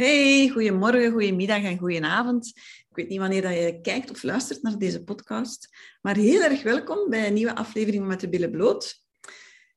[0.00, 2.46] Hey, goedemorgen, goedemiddag en goedenavond.
[2.56, 5.68] Ik weet niet wanneer dat je kijkt of luistert naar deze podcast,
[6.00, 9.04] maar heel erg welkom bij een nieuwe aflevering Met de Billen Bloot.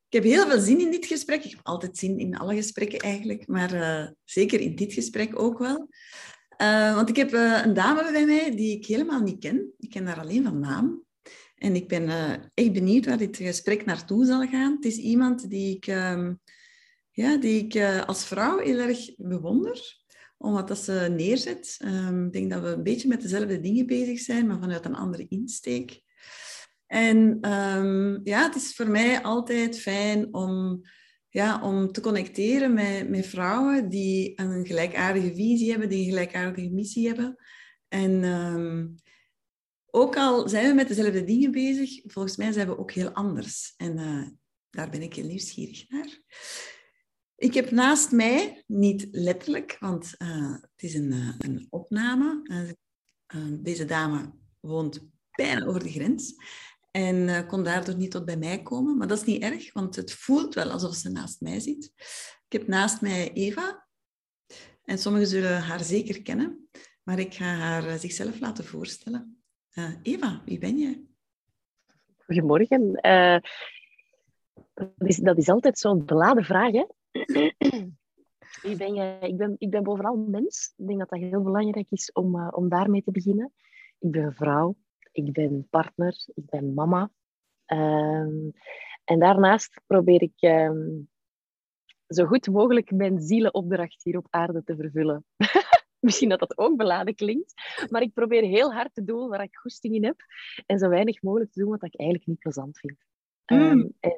[0.09, 1.43] Ik heb heel veel zin in dit gesprek.
[1.43, 5.57] Ik heb altijd zin in alle gesprekken eigenlijk, maar uh, zeker in dit gesprek ook
[5.59, 5.87] wel.
[6.61, 9.73] Uh, want ik heb uh, een dame bij mij die ik helemaal niet ken.
[9.79, 11.03] Ik ken haar alleen van naam.
[11.55, 12.09] En ik ben
[12.53, 14.75] echt benieuwd waar dit gesprek naartoe zal gaan.
[14.75, 16.33] Het is iemand die ik, ehm,
[17.11, 20.01] ja, die ik als vrouw heel erg bewonder
[20.43, 21.79] om wat dat ze neerzet.
[21.85, 24.95] Um, ik denk dat we een beetje met dezelfde dingen bezig zijn, maar vanuit een
[24.95, 26.01] andere insteek.
[26.87, 30.81] En um, ja, het is voor mij altijd fijn om,
[31.29, 36.69] ja, om te connecteren met, met vrouwen die een gelijkaardige visie hebben, die een gelijkaardige
[36.69, 37.35] missie hebben.
[37.87, 38.95] En um,
[39.85, 43.73] ook al zijn we met dezelfde dingen bezig, volgens mij zijn we ook heel anders.
[43.77, 44.27] En uh,
[44.69, 46.21] daar ben ik heel nieuwsgierig naar.
[47.35, 52.41] Ik heb naast mij, niet letterlijk, want uh, het is een, uh, een opname.
[52.43, 52.71] Uh,
[53.51, 56.35] deze dame woont bijna over de grens
[56.91, 58.97] en kon daardoor niet tot bij mij komen.
[58.97, 61.93] Maar dat is niet erg, want het voelt wel alsof ze naast mij zit.
[62.47, 63.87] Ik heb naast mij Eva
[64.83, 66.69] en sommigen zullen haar zeker kennen,
[67.03, 69.43] maar ik ga haar zichzelf laten voorstellen.
[70.01, 71.03] Eva, wie ben je?
[72.17, 72.91] Goedemorgen.
[74.73, 76.85] dat, is, dat is altijd zo'n beladen vraag, hè?
[78.61, 79.21] Wie ben?
[79.21, 80.73] Ik ben, ik ben bovenal mens.
[80.77, 83.53] Ik denk dat dat heel belangrijk is om, uh, om daarmee te beginnen.
[83.99, 84.75] Ik ben vrouw,
[85.11, 87.11] ik ben partner, ik ben mama.
[87.65, 88.51] Um,
[89.03, 91.09] en daarnaast probeer ik um,
[92.07, 95.25] zo goed mogelijk mijn zielenopdracht hier op aarde te vervullen.
[95.99, 97.53] Misschien dat dat ook beladen klinkt,
[97.89, 100.21] maar ik probeer heel hard te doen waar ik goesting in heb
[100.65, 102.97] en zo weinig mogelijk te doen wat ik eigenlijk niet plezant vind.
[103.45, 103.59] Mm.
[103.59, 104.17] Um, en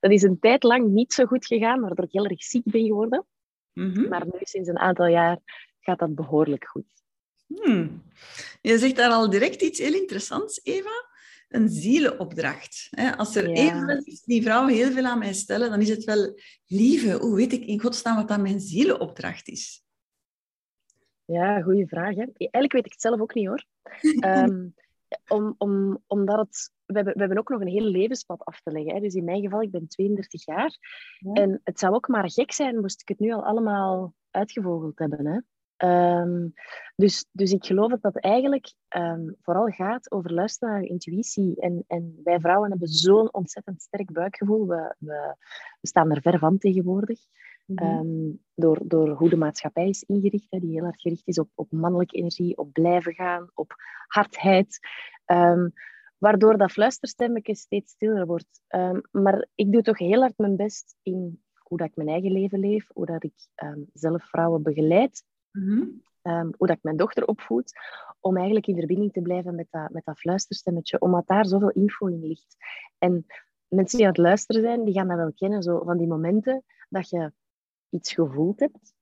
[0.00, 2.86] dat is een tijd lang niet zo goed gegaan, waardoor ik heel erg ziek ben
[2.86, 3.26] geworden.
[3.72, 4.08] Mm -hmm.
[4.08, 5.38] Maar nu, sinds een aantal jaar,
[5.80, 6.98] gaat dat behoorlijk goed.
[7.46, 8.02] Hmm.
[8.60, 11.06] Je zegt daar al direct iets heel interessants, Eva.
[11.48, 12.88] Een zielenopdracht.
[13.16, 13.54] Als er ja.
[13.54, 17.52] even die vrouwen heel veel aan mij stellen, dan is het wel, lieve, hoe weet
[17.52, 19.84] ik in godsnaam wat dat mijn zielenopdracht is?
[21.24, 22.14] Ja, goede vraag.
[22.14, 22.24] Hè?
[22.36, 23.64] Eigenlijk weet ik het zelf ook niet hoor.
[24.24, 24.74] um,
[25.36, 28.70] om, om, omdat het we hebben, we hebben ook nog een heel levenspad af te
[28.70, 28.94] leggen.
[28.94, 29.00] Hè.
[29.00, 30.76] Dus in mijn geval, ik ben 32 jaar.
[31.18, 31.32] Ja.
[31.32, 35.26] En het zou ook maar gek zijn, moest ik het nu al allemaal uitgevogeld hebben.
[35.26, 35.38] Hè.
[36.20, 36.52] Um,
[36.96, 41.60] dus, dus ik geloof dat dat eigenlijk um, vooral gaat over luisteren naar intuïtie.
[41.60, 44.66] En, en wij vrouwen hebben zo'n ontzettend sterk buikgevoel.
[44.66, 45.36] We, we,
[45.80, 47.18] we, staan er ver van tegenwoordig.
[47.66, 47.98] Mm -hmm.
[47.98, 51.48] um, door, door hoe de maatschappij is ingericht, hè, die heel erg gericht is op,
[51.54, 53.74] op mannelijke energie, op blijven gaan, op
[54.06, 54.78] hardheid
[56.18, 58.60] waardoor dat fluisterstemmetje steeds stiller wordt.
[58.68, 62.32] Um, maar ik doe toch heel hard mijn best in hoe dat ik mijn eigen
[62.32, 66.02] leven leef, hoe dat ik um, zelf vrouwen begeleid, mm -hmm.
[66.32, 67.72] um, hoe dat ik mijn dochter opvoed,
[68.20, 72.06] om eigenlijk in verbinding te blijven met dat, met dat fluisterstemmetje, omdat daar zoveel info
[72.06, 72.56] in ligt.
[72.98, 73.26] En
[73.68, 76.64] mensen die aan het luisteren zijn, die gaan dat wel kennen, zo van die momenten
[76.88, 77.32] dat je
[77.90, 78.94] iets gevoeld hebt,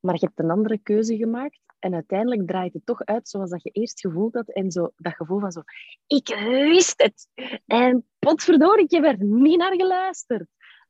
[0.00, 3.62] maar je hebt een andere keuze gemaakt en uiteindelijk draait het toch uit zoals dat
[3.62, 4.48] je eerst gevoeld had.
[4.48, 5.62] En zo, dat gevoel van zo,
[6.06, 6.28] ik
[6.68, 7.28] wist het.
[7.66, 10.48] En potverdorie, je werd niet naar geluisterd.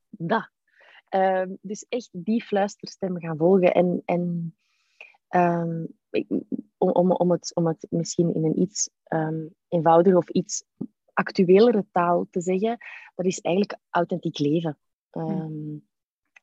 [0.09, 0.49] Dat.
[1.09, 3.73] Um, dus echt die fluisterstem gaan volgen.
[3.73, 4.55] En, en
[5.29, 5.87] um,
[6.77, 10.63] om, om, het, om het misschien in een iets um, eenvoudiger of iets
[11.13, 12.77] actuelere taal te zeggen,
[13.15, 14.77] dat is eigenlijk authentiek leven.
[15.11, 15.87] Um,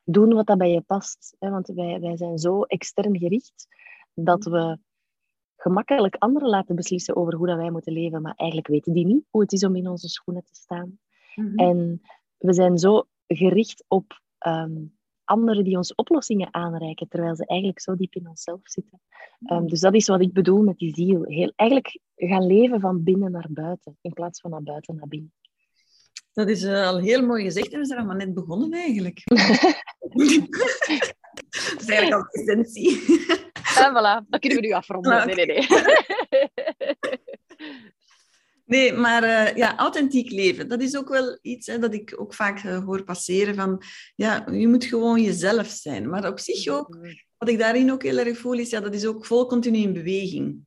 [0.05, 1.37] doen wat dat bij je past.
[1.39, 1.51] Hè?
[1.51, 3.67] Want wij, wij zijn zo extern gericht
[4.25, 4.79] dat we
[5.57, 9.25] gemakkelijk anderen laten beslissen over hoe dat wij moeten leven, maar eigenlijk weten die niet
[9.31, 10.99] hoe het is om in onze schoenen te staan.
[11.35, 11.57] Mm -hmm.
[11.57, 12.03] En
[12.37, 17.97] we zijn zo gericht op um, anderen die ons oplossingen aanreiken, terwijl ze eigenlijk zo
[17.97, 19.01] diep in onszelf zitten.
[19.53, 21.25] Um, dus dat is wat ik bedoel met die ziel.
[21.25, 25.33] Heel, eigenlijk gaan leven van binnen naar buiten, in plaats van naar buiten naar binnen.
[26.33, 29.23] Dat is uh, al heel mooi gezegd en we zijn maar net begonnen eigenlijk.
[31.71, 33.47] dat is eigenlijk al essentie.
[33.85, 35.27] En voilà, dan kunnen we nu afronden.
[35.27, 35.67] Nee, nee, nee.
[38.69, 42.35] Nee, maar uh, ja, authentiek leven, dat is ook wel iets hè, dat ik ook
[42.35, 43.83] vaak uh, hoor passeren van,
[44.15, 46.09] ja, je moet gewoon jezelf zijn.
[46.09, 46.99] Maar op zich ook,
[47.37, 49.93] wat ik daarin ook heel erg voel, is, ja, dat is ook vol continu in
[49.93, 50.67] beweging.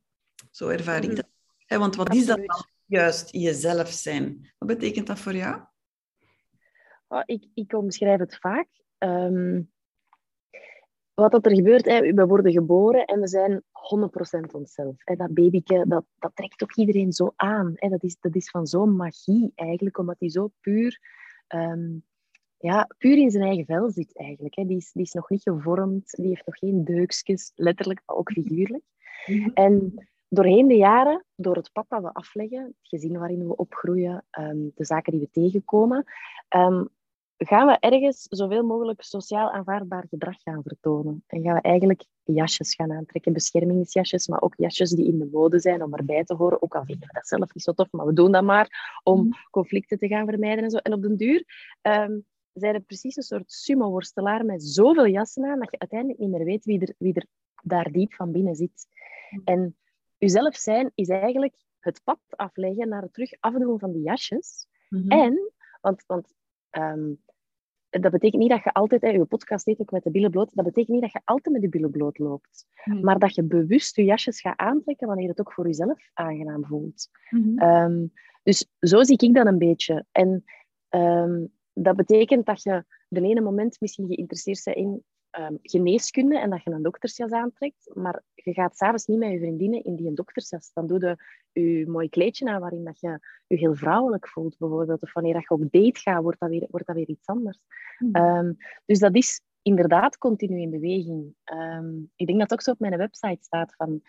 [0.50, 1.28] Zo ervaar ik dat.
[1.66, 4.52] Hè, want wat is dat dan juist, jezelf zijn?
[4.58, 5.60] Wat betekent dat voor jou?
[7.08, 8.68] Oh, ik, ik omschrijf het vaak.
[8.98, 9.71] Um,
[11.22, 14.94] wat dat er gebeurt, hè, we worden geboren en we zijn 100% onszelf.
[14.98, 15.16] Hè.
[15.16, 17.72] Dat babyke, dat, dat trekt ook iedereen zo aan.
[17.74, 17.88] Hè.
[17.88, 21.00] Dat, is, dat is van zo'n magie eigenlijk, omdat die zo puur
[21.48, 22.04] um,
[22.58, 24.54] ja, puur in zijn eigen vel zit eigenlijk.
[24.54, 24.64] Hè.
[24.64, 28.32] Die, is, die is nog niet gevormd, die heeft nog geen deukjes, letterlijk, maar ook
[28.32, 28.84] figuurlijk.
[29.26, 29.48] Mhm.
[29.54, 29.94] En
[30.28, 34.58] doorheen de jaren, door het pad dat we afleggen, het gezin waarin we opgroeien, ehm,
[34.74, 36.04] de zaken die we tegenkomen,
[36.56, 36.88] um,
[37.46, 41.24] gaan we ergens zoveel mogelijk sociaal aanvaardbaar gedrag gaan vertonen.
[41.26, 45.60] En gaan we eigenlijk jasjes gaan aantrekken, beschermingsjasjes, maar ook jasjes die in de mode
[45.60, 46.62] zijn om erbij te horen.
[46.62, 49.26] Ook al vinden we dat zelf niet zo tof, maar we doen dat maar om
[49.26, 49.30] mhm.
[49.50, 50.76] conflicten te gaan vermijden en zo.
[50.76, 51.44] En op den duur
[51.82, 56.30] um, zijn er precies een soort sumo-worstelaar met zoveel jassen aan dat je uiteindelijk niet
[56.30, 57.26] meer weet wie er, wie er
[57.62, 58.86] daar diep van binnen zit.
[59.30, 59.42] Mhm.
[59.44, 59.76] En
[60.18, 64.66] jezelf zijn is eigenlijk het pad afleggen naar het terug afdoen van die jasjes.
[64.88, 65.10] Mhm.
[65.10, 66.34] En, want, want
[66.70, 67.12] ehm,
[68.00, 70.54] dat betekent niet dat je altijd, hè, je podcast heet ook met de billen bloot,
[70.54, 72.66] dat betekent niet dat je altijd met de billen bloot loopt.
[72.84, 73.04] Mhm.
[73.04, 77.08] Maar dat je bewust je jasjes gaat aantrekken wanneer het ook voor jezelf aangenaam voelt.
[77.30, 77.58] Mhm.
[77.58, 78.06] Ehm,
[78.42, 80.04] dus zo zie ik dat een beetje.
[80.12, 80.44] En
[80.90, 85.04] um, dat betekent dat je de ene moment misschien geïnteresseerd bent in
[85.38, 89.38] um, geneeskunde en dat je een doktersjas aantrekt, maar je gaat s'avonds niet met je
[89.38, 90.70] vriendinnen in die doktersjas.
[90.72, 91.16] Dan doe
[91.52, 95.02] je je mooi kleedje aan waarin dat je je heel vrouwelijk voelt, bijvoorbeeld.
[95.02, 97.58] Of wanneer dat je op date gaat, wordt dat weer, wordt dat weer iets anders.
[97.98, 98.14] Hmm.
[98.14, 98.52] Ehm,
[98.86, 101.34] dus dat is inderdaad continu in beweging.
[101.44, 104.02] Ehm, ik denk dat het ook zo op mijn website staat van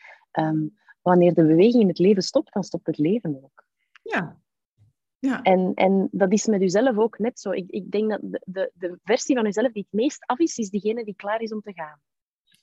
[1.01, 3.65] wanneer de beweging in het leven stopt, dan stopt het leven ook.
[4.03, 4.41] Ja,
[5.25, 5.41] ja.
[5.41, 7.51] En, en dat is met jezelf ook net zo.
[7.51, 10.57] Ik, ik denk dat de, de, de versie van jezelf die het meest af is,
[10.57, 12.01] is diegene die klaar is om te gaan.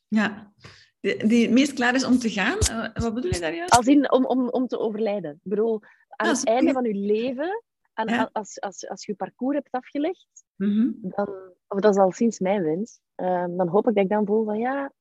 [0.08, 0.52] Ja,
[1.00, 2.58] die, die het meest klaar is om te gaan.
[2.70, 3.76] Uh, wat bedoel je daar juist?
[3.76, 5.30] Als in om, om, om te overlijden.
[5.30, 9.18] Ik bedoel, aan ah, het einde van je leven, aan, als, als, als je je
[9.18, 11.28] parcours hebt afgelegd, mm dan,
[11.68, 14.44] of dat is al sinds mijn wens, uh, dan hoop ik dat ik dan voel
[14.44, 14.92] van ja,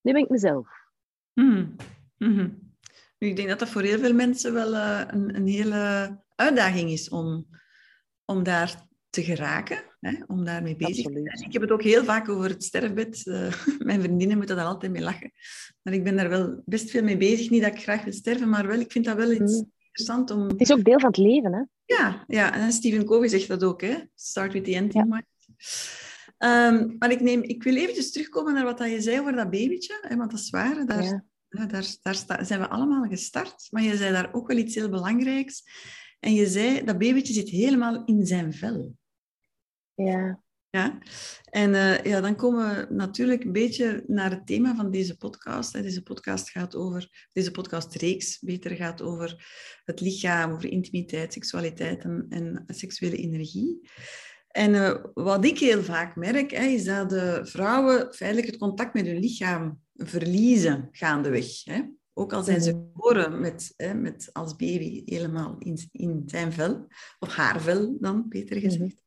[0.00, 0.68] nu ben ik mezelf.
[1.34, 1.76] Mm
[2.16, 2.74] -hmm.
[3.18, 7.08] ik denk dat dat voor heel veel mensen wel uh, een, een hele uitdaging is
[7.08, 7.46] om,
[8.24, 11.46] om daar te geraken, hè, om daarmee bezig te zijn.
[11.46, 13.22] Ik heb het ook heel vaak over het sterfbed.
[13.24, 15.32] Uh, mijn vriendinnen moeten daar altijd mee lachen.
[15.82, 17.50] Maar ik ben daar wel best veel mee bezig.
[17.50, 19.70] Niet dat ik graag wil sterven, maar wel, ik vind dat wel iets mm.
[19.86, 20.48] interessant om...
[20.48, 21.62] Het is ook deel van het leven, hè?
[21.84, 22.54] Ja, ja.
[22.54, 23.96] en Stephen Covey zegt dat ook, hè.
[24.14, 25.26] Start with the end in mind.
[26.38, 29.98] Um, maar ik, neem, ik wil eventjes terugkomen naar wat je zei over dat babytje,
[30.00, 30.86] hè, want dat is waar.
[30.86, 31.02] Daar,
[31.48, 31.66] ja.
[31.66, 33.66] daar, daar zijn we allemaal gestart.
[33.70, 35.62] Maar je zei daar ook wel iets heel belangrijks.
[36.24, 38.96] En je zei, dat babytje zit helemaal in zijn vel.
[39.94, 40.42] Ja.
[40.70, 40.98] Ja,
[41.44, 45.72] en uh, ja, dan komen we natuurlijk een beetje naar het thema van deze podcast.
[45.72, 49.46] Deze podcast gaat over, deze podcastreeks beter gaat over
[49.84, 53.88] het lichaam, over intimiteit, seksualiteit en, en seksuele energie.
[54.48, 58.94] En uh, wat ik heel vaak merk, hè, is dat de vrouwen feitelijk het contact
[58.94, 61.64] met hun lichaam verliezen gaandeweg.
[61.64, 61.82] Hè.
[62.14, 62.90] Ook al zijn ze mm.
[62.92, 66.86] geboren met, hè, met als baby helemaal in, in zijn vel,
[67.18, 68.70] of haar vel dan, beter mm-hmm.
[68.70, 69.02] gezegd.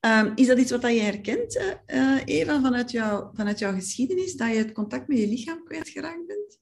[0.00, 4.48] Um, is dat iets wat je herkent, uh, Eva, vanuit, jou, vanuit jouw geschiedenis, dat
[4.48, 6.60] je het contact met je lichaam kwijtgeraakt bent?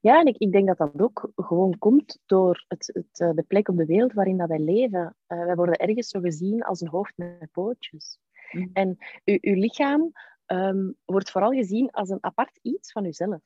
[0.00, 3.44] Ja, en ik, ik denk dat dat ook gewoon komt door het, het, uh, de
[3.48, 5.16] plek op de wereld waarin dat wij leven.
[5.28, 8.18] Uh, wij worden ergens zo gezien als een hoofd met pootjes.
[8.52, 8.70] Mm.
[8.72, 10.12] En uw, uw lichaam
[10.46, 13.40] um, wordt vooral gezien als een apart iets van uzelf.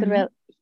[0.00, 0.56] Terwijl, mhm.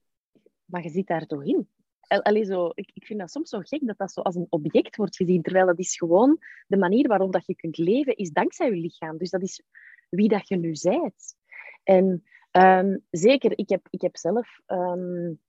[0.64, 1.68] maar je zit daar toch in.
[2.08, 4.96] Allee, zo, ik, ik vind dat soms zo gek dat dat zo als een object
[4.96, 8.66] wordt gezien, terwijl dat is gewoon de manier waarop dat je kunt leven, is dankzij
[8.70, 9.18] je lichaam.
[9.18, 9.62] Dus dat is
[10.08, 11.34] wie dat je nu bent.
[11.82, 14.60] En um, zeker, ik heb, ik heb zelf...
[14.66, 15.40] Um,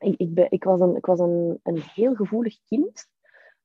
[0.00, 3.06] ik, ik, ben, ik, was, een, ik was een, een heel gevoelig kind.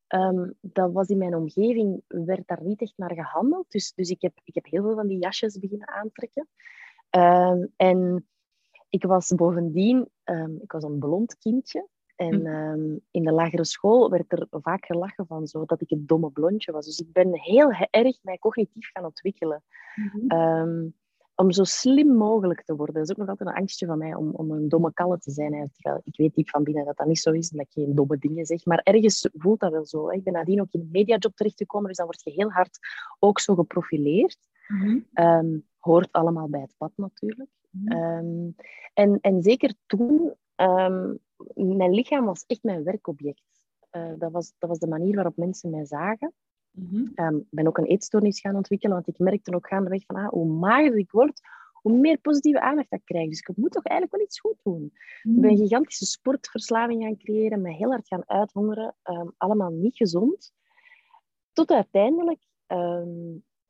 [0.08, 3.72] Um, dat was in mijn omgeving, werd daar niet echt naar gehandeld.
[3.72, 6.48] Dus, dus ik, heb, ik heb heel veel van die jasjes beginnen aantrekken.
[7.76, 8.28] En
[8.92, 11.88] ik was bovendien, um, ik was een blond kindje.
[12.16, 12.46] En hm.
[12.46, 16.30] ehm, in de lagere school werd er vaak gelachen van zo, dat ik een domme
[16.30, 16.86] blondje was.
[16.86, 19.64] Dus ik ben heel erg mij cognitief gaan ontwikkelen.
[19.96, 20.28] Mhm.
[20.28, 20.88] Ehm,
[21.36, 22.96] om zo slim mogelijk te worden.
[22.96, 25.32] Dat is ook nog altijd een angstje van mij om, om een domme kalle te
[25.32, 25.72] zijn.
[25.74, 27.96] Terwijl ik weet diep van binnen dat dat niet zo is en dat ik geen
[27.96, 28.66] domme dingen zeg.
[28.66, 30.10] Maar ergens voelt dat wel zo.
[30.10, 30.16] Hè.
[30.16, 32.80] Ik ben nadien ook in een mediajob terechtgekomen, dus dan word je heel hard
[33.20, 34.38] ook zo geprofileerd.
[34.68, 37.50] Mm hoort allemaal bij het pad natuurlijk.
[37.72, 37.92] Mhm.
[37.92, 38.50] Ehm,
[38.94, 41.20] en, en zeker toen, um,
[41.56, 43.44] mijn lichaam was echt mijn werkobject.
[43.92, 46.34] Uh, dat, was, dat was de manier waarop mensen mij zagen.
[46.72, 47.08] Mhm.
[47.16, 50.30] Ehm, ik ben ook een eetstoornis gaan ontwikkelen, want ik merkte ook gaandeweg van ah,
[50.30, 51.42] hoe mager ik word,
[51.74, 53.30] hoe meer positieve aandacht ik krijg.
[53.30, 54.84] Dus ik moet toch eigenlijk wel iets goed doen.
[54.84, 55.62] Ik ben een mhm.
[55.62, 58.96] gigantische sportverslaving gaan creëren, me heel hard gaan uithongeren.
[59.38, 60.54] allemaal niet gezond.
[61.54, 62.40] Tot uiteindelijk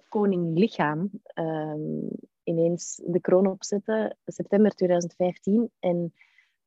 [0.10, 1.10] koning lichaam
[2.44, 5.72] ineens de kroon opzetten, september 2015.
[5.80, 6.14] En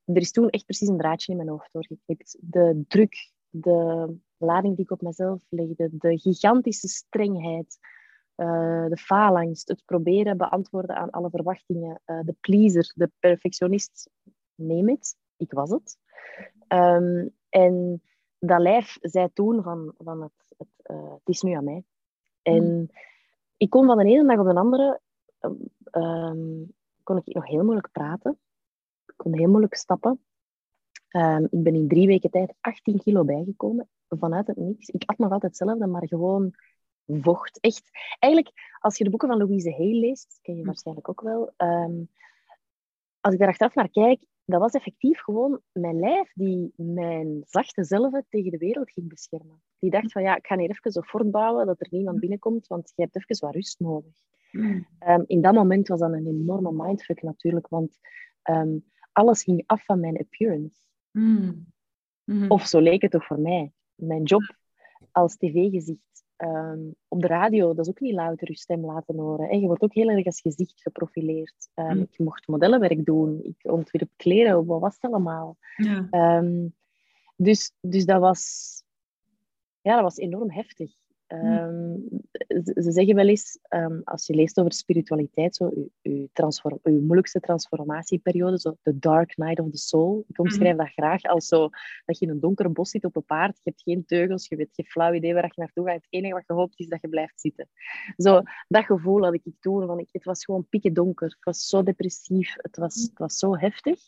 [0.05, 2.37] er is toen echt precies een draadje in mijn hoofd doorgeknipt.
[2.41, 7.79] De druk, de, lading die ik op mezelf legde, de gigantische strengheid,
[8.37, 14.11] uh, de faalangst, het proberen beantwoorden aan alle verwachtingen, uh, de pleaser, de perfectionist,
[14.55, 15.99] neem het, ik was het.
[16.69, 18.03] Um, en
[18.39, 21.85] dat lijf zei toen van, van het, het, uh, het is nu aan mij.
[22.43, 22.91] En mm.
[23.57, 25.01] ik kon van de ene dag op de andere,
[25.91, 26.73] um,
[27.03, 28.39] kon ik nog heel moeilijk praten.
[29.07, 30.21] Ik kon heel moeilijk stappen.
[31.11, 34.89] Um, ik ben in drie weken tijd 18 kilo bijgekomen, vanuit het niks.
[34.89, 36.55] Ik at nog altijd hetzelfde, maar gewoon
[37.07, 37.61] vocht.
[37.61, 40.67] Echt, eigenlijk, als je de boeken van Louise Hay leest, ken je hm.
[40.67, 41.53] waarschijnlijk ook wel.
[41.57, 42.09] Um,
[43.21, 47.85] als ik daar achteraf naar kijk, dat was effectief gewoon mijn lijf die mijn zachte
[47.85, 49.63] zelf tegen de wereld ging beschermen.
[49.79, 52.21] Die dacht van ja, ik ga hier even zo voortbouwen dat er niemand hm.
[52.21, 54.13] binnenkomt, want je hebt even wat rust nodig.
[54.55, 54.87] Mm.
[55.09, 57.99] Um, in dat moment was dat een enorme mindfuck natuurlijk, want
[58.51, 60.79] um, alles ging af van mijn appearance.
[61.11, 61.67] Mm.
[62.25, 62.51] Mm-hmm.
[62.51, 63.73] Of zo leek het toch voor mij.
[63.95, 64.57] Mijn job
[65.13, 69.49] als tv-gezicht Um, op de radio, dat is ook niet louter je stem laten horen.
[69.49, 71.69] En je wordt ook heel erg als gezicht geprofileerd.
[71.75, 75.57] Um, Ik mocht modellenwerk doen, ik ontwierp kleren, wat was het allemaal?
[75.77, 76.09] Ja.
[76.39, 76.75] Um,
[77.37, 78.83] dus, dus dat was,
[79.81, 80.93] ja, dat was enorm heftig.
[81.29, 82.07] Um,
[82.75, 85.71] ze zeggen wel eens, um, als je leest over spiritualiteit, zo,
[86.03, 90.25] je, transform, uw moeilijkste transformatieperiode, zo the dark night of the soul.
[90.29, 90.85] Ik omschrijf mhm.
[90.85, 91.69] dat graag als zo,
[92.05, 94.57] dat je in een donker bos zit op een paard, je hebt geen teugels, je
[94.57, 95.95] weet geen flauw idee waar je naartoe gaat.
[95.95, 97.69] Het enige wat je hoopt is dat je blijft zitten.
[98.17, 101.27] Zo, dat gevoel had ik toen, van ik, het was gewoon pikken donker.
[101.29, 104.01] Het was zo depressief, het was, het was zo heftig.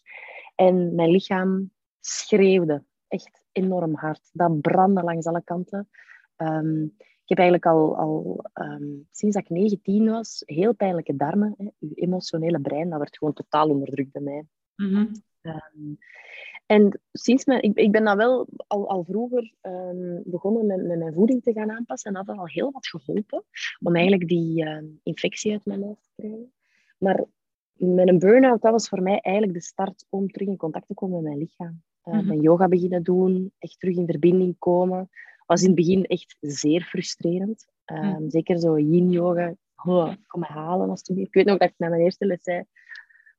[0.54, 1.70] En mijn lichaam
[2.00, 4.30] schreeuwde, echt enorm hard.
[4.32, 5.88] Dat brandde langs alle kanten.
[6.37, 11.55] Um, ik heb eigenlijk al, al um, sinds dat ik 19 was, heel pijnlijke darmen.
[11.59, 11.69] Hè.
[11.78, 14.47] Je emotionele brein, dat werd gewoon totaal onderdrukt bij mij.
[14.76, 15.12] Mm -hmm.
[15.43, 15.99] um,
[16.66, 20.99] en sinds mijn, ik, ik ben dan wel al, al vroeger um, begonnen met, met
[20.99, 22.11] mijn voeding te gaan aanpassen.
[22.11, 23.45] En dat had al heel wat geholpen
[23.81, 24.64] om eigenlijk die
[25.02, 26.52] infectie uit mijn lijf te krijgen.
[26.99, 27.25] Maar
[27.76, 30.95] met een burn-out, dat was voor mij eigenlijk de start om terug in contact te
[30.95, 31.83] komen met mijn lichaam.
[32.05, 32.28] Uh, mm -hmm.
[32.28, 35.11] Mijn yoga beginnen doen, echt terug in verbinding komen
[35.47, 37.67] was in het begin echt zeer frustrerend.
[37.87, 39.55] Um, Zeker zo yin-yoga.
[39.85, 41.29] Oh, kom me halen alsjeblieft.
[41.29, 42.65] Ik weet nog dat ik na mijn eerste les zei,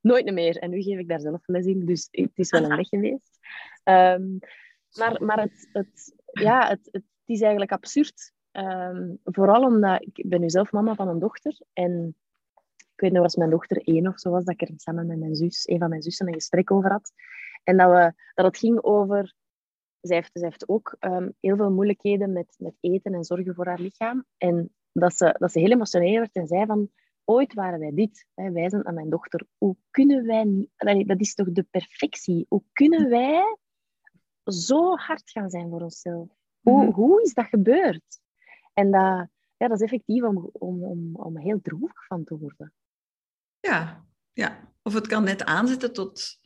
[0.01, 0.57] nooit meer.
[0.57, 3.39] En nu geef ik daar zelf les in, dus het is wel een weg geweest.
[3.83, 4.39] Um,
[4.97, 8.33] maar maar het, het, ja, het, het, is eigenlijk absurd.
[8.51, 11.57] Um, vooral omdat ik ben nu zelf mama van een dochter.
[11.73, 12.15] En
[12.93, 15.19] ik weet nog, als mijn dochter één of zo was, dat ik er samen met
[15.19, 17.11] mijn zus, een van mijn zussen, een gesprek over had.
[17.63, 19.33] En dat, we, dat het ging over
[20.01, 23.65] zij heeft, zij heeft ook um, heel veel moeilijkheden met, met eten en zorgen voor
[23.65, 24.25] haar lichaam.
[24.37, 26.89] En dat ze, dat ze heel emotioneel werd en zei van...
[27.29, 28.25] Ooit waren wij dit.
[28.33, 29.47] Hè, wijzend aan mijn dochter.
[29.57, 30.69] Hoe kunnen wij...
[31.05, 32.45] Dat is toch de perfectie?
[32.49, 33.57] Hoe kunnen wij
[34.43, 36.27] zo hard gaan zijn voor onszelf?
[36.59, 36.93] Hoe, mhm.
[36.93, 38.19] hoe is dat gebeurd?
[38.73, 39.27] En dat,
[39.57, 42.73] ja, dat is effectief om, om, om, om heel droevig van te worden.
[43.59, 44.73] Ja, ja.
[44.83, 46.39] Of het kan net aanzetten tot...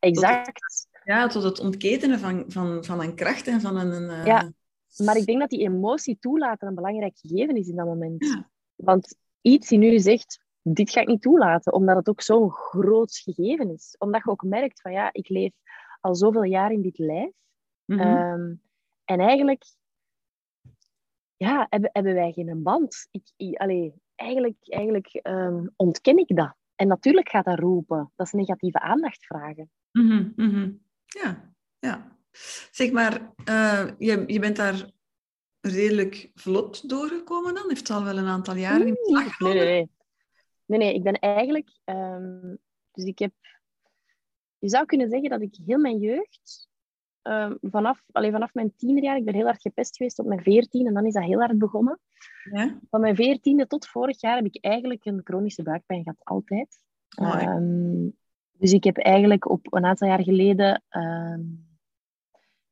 [0.00, 0.87] Exact.
[1.08, 4.02] Ja, tot het ontketenen van, van, van een kracht en van een...
[4.02, 4.26] Uh...
[4.26, 4.52] Ja,
[4.96, 8.24] maar ik denk dat die emotie toelaten een belangrijk gegeven is in dat moment.
[8.24, 8.50] Ja.
[8.74, 13.16] Want iets die nu zegt, dit ga ik niet toelaten, omdat het ook zo'n groot
[13.16, 13.96] gegeven is.
[13.98, 15.52] Omdat je ook merkt van, ja, ik leef
[16.00, 17.32] al zoveel jaar in dit lijf.
[17.84, 18.16] Mm -hmm.
[18.16, 18.62] um,
[19.04, 19.64] en eigenlijk
[21.36, 23.08] ja, hebben, hebben wij geen band.
[23.10, 26.54] Ik, ik, allee, eigenlijk eigenlijk um, ontken ik dat.
[26.74, 28.12] En natuurlijk gaat dat roepen.
[28.16, 29.70] Dat is negatieve aandacht vragen.
[29.92, 30.86] Mm -hmm.
[31.08, 32.16] Ja, ja.
[32.70, 34.90] Zeg maar, uh, je, je bent daar
[35.60, 37.68] redelijk vlot doorgekomen dan?
[37.68, 39.88] Heeft het al wel een aantal jaren in beslag nee, nee, nee,
[40.66, 40.78] nee.
[40.78, 41.68] Nee, ik ben eigenlijk...
[41.84, 42.58] Um,
[42.92, 43.32] dus ik heb...
[44.58, 46.66] Je zou kunnen zeggen dat ik heel mijn jeugd...
[47.22, 50.86] Um, vanaf, alleen vanaf mijn tienerjaar, ik ben heel hard gepest geweest op mijn veertien
[50.86, 52.00] en dan is dat heel hard begonnen.
[52.52, 52.78] Ja?
[52.90, 56.78] Van mijn veertiende tot vorig jaar heb ik eigenlijk een chronische buikpijn gehad, altijd.
[57.16, 58.16] Oh, um,
[58.58, 60.82] dus ik heb eigenlijk op een aantal jaar geleden...
[60.90, 61.38] Uh,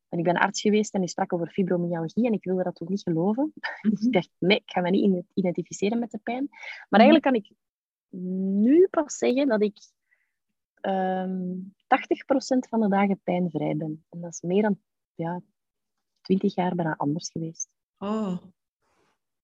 [0.08, 3.02] ik ben arts geweest en die sprak over fibromyalgie en ik wilde dat toch niet
[3.02, 3.52] geloven.
[3.90, 6.48] Dus ik dacht, nee, ik ga me niet identificeren met de pijn.
[6.88, 7.52] Maar eigenlijk kan ik
[8.60, 9.78] nu pas zeggen dat ik
[10.80, 14.04] um, ehm, 80% van de dagen pijnvrij ben.
[14.10, 14.78] En dat is meer dan
[15.14, 15.42] ja,
[16.20, 17.68] 20 jaar bijna anders geweest.
[17.98, 18.36] Oh.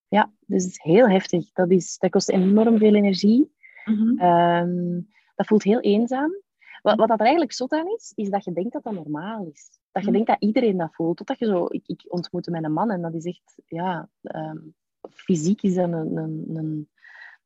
[0.09, 1.53] Ja, dus het is heel heftig.
[1.53, 3.53] Dat, is, dat kost enorm veel energie.
[3.85, 4.21] Mm -hmm.
[4.21, 6.41] um, dat voelt heel eenzaam.
[6.83, 9.47] Wat, wat dat er eigenlijk zot aan is, is dat je denkt dat dat normaal
[9.53, 9.81] is.
[9.93, 10.15] Dat je mm.
[10.15, 11.17] denkt dat iedereen dat voelt.
[11.17, 11.67] Totdat je zo...
[11.69, 13.55] Ik, ik ontmoette mijn man en dat is echt...
[13.67, 14.75] Ja, um,
[15.11, 16.89] fysiek is dat een, een, een,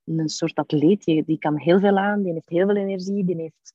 [0.05, 1.05] een soort atleet.
[1.05, 3.75] Die, kan heel veel aan, die heeft heel veel energie, die heeft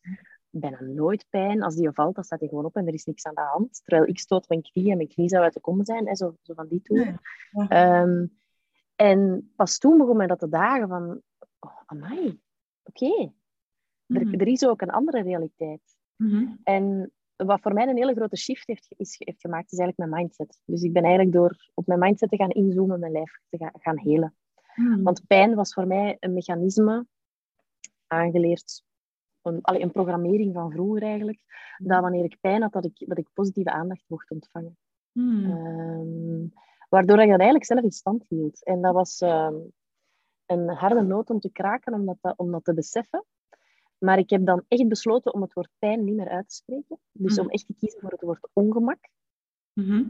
[0.49, 1.63] bijna nooit pijn.
[1.63, 3.81] Als die valt, dan staat hij gewoon op en er is niks aan de hand.
[3.83, 6.07] Terwijl ik stoot mijn knie en mijn knie zou uit de kom zijn.
[6.07, 7.19] Hè, zo, zo van die toeren.
[7.67, 8.25] Ehm,
[8.95, 11.21] en pas toen begon mij dat te dagen van...
[11.59, 12.39] Oh, amai,
[12.83, 13.31] oké.
[14.13, 14.39] Er, Mhm.
[14.39, 15.81] er is ook een andere realiteit.
[16.15, 16.47] Mhm.
[16.63, 20.21] En wat voor mij een hele grote shift heeft, is, heeft gemaakt, is eigenlijk mijn
[20.21, 20.61] mindset.
[20.65, 23.71] Dus ik ben eigenlijk door op mijn mindset te gaan inzoomen, mijn lijf te gaan,
[23.73, 24.35] gaan helen.
[24.75, 25.01] Mhm.
[25.01, 27.05] Want pijn was voor mij een mechanisme
[28.07, 28.83] aangeleerd,
[29.41, 31.41] een, allee, een programmering van vroeger eigenlijk,
[31.77, 34.77] dat wanneer ik pijn had, dat ik, dat ik positieve aandacht mocht ontvangen.
[35.13, 36.47] Ehm,
[36.89, 38.63] waardoor ik dat eigenlijk zelf in stand hield.
[38.65, 39.55] En dat was ehm,
[40.45, 43.25] een harde noot om te kraken, om dat, om dat te beseffen.
[44.03, 46.99] Maar ik heb dan echt besloten om het woord pijn niet meer uit te spreken.
[47.11, 47.41] Dus Mhm.
[47.45, 48.99] om echt te kiezen voor het woord ongemak.
[49.73, 50.03] Mhm.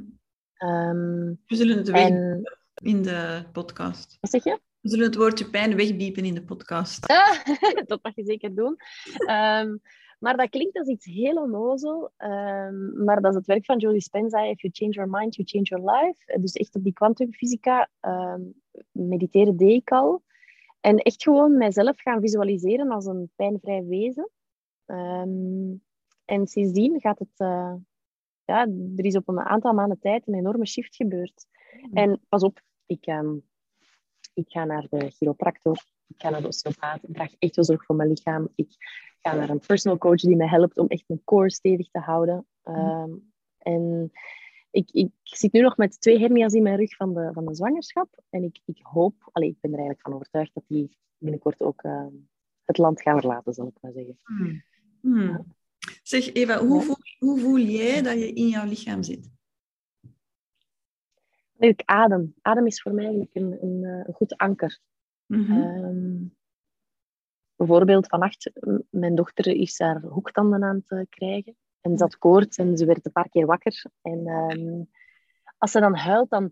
[0.54, 2.42] Ehm, We zullen het en
[2.84, 4.18] in de podcast.
[4.22, 4.60] wat zeg je?
[4.80, 7.08] We zullen het woordje pijn wegbiepen in de podcast.
[7.08, 7.46] Ah,
[7.88, 8.76] dat mag je zeker doen.
[9.26, 9.78] Ehm,
[10.20, 12.12] maar dat klinkt als iets heel onnozel.
[12.18, 14.44] ehm, maar dat is het werk van Joe Dispenza.
[14.44, 16.40] If you change your mind, you change your life.
[16.40, 17.90] Dus echt op die kwantumfysica
[18.92, 20.24] mediteren deed ik al.
[20.82, 24.30] En echt gewoon mijzelf gaan visualiseren als een pijnvrij wezen.
[24.86, 25.74] Ehm,
[26.26, 27.34] en sindsdien gaat het...
[27.38, 27.74] eh,
[28.46, 31.46] ja, er is op een aantal maanden tijd een enorme shift gebeurd.
[31.94, 33.36] En pas op, ik, ehm,
[34.34, 37.86] ik ga naar de chiropractor, ik ga naar de osteopaat, ik draag echt wel zorg
[37.86, 38.50] voor mijn lichaam.
[38.56, 38.70] Ik
[39.20, 42.48] ga naar een personal coach die me helpt om echt mijn core stevig te houden.
[42.64, 43.12] Ehm,
[43.58, 44.12] en
[44.72, 47.56] ik, ik zit nu nog met twee hernia's in mijn rug van de, van de
[47.56, 48.24] zwangerschap.
[48.30, 51.82] En ik, ik hoop, allee, ik ben er eigenlijk van overtuigd dat die binnenkort ook
[51.82, 52.14] ehm,
[52.66, 54.18] het land gaan verlaten, zal ik maar zeggen.
[54.24, 54.64] Hmm.
[55.02, 55.56] Hmm.
[56.04, 56.82] Zeg Eva, hoe, Ja.
[56.82, 59.30] voel, hoe voel jij dat je in jouw lichaam zit?
[61.58, 62.36] Eigenlijk adem.
[62.42, 64.80] Adem is voor mij eigenlijk een, een, eh, een goed anker.
[65.26, 65.52] Mhm.
[65.52, 66.24] Ehm,
[67.56, 68.52] bijvoorbeeld vannacht,
[68.90, 71.56] mijn dochter is haar hoektanden aan het eh, krijgen.
[71.82, 73.84] En ze had koorts en ze werd een paar keer wakker.
[74.02, 74.84] En ehm,
[75.58, 76.52] als ze dan huilt, dan,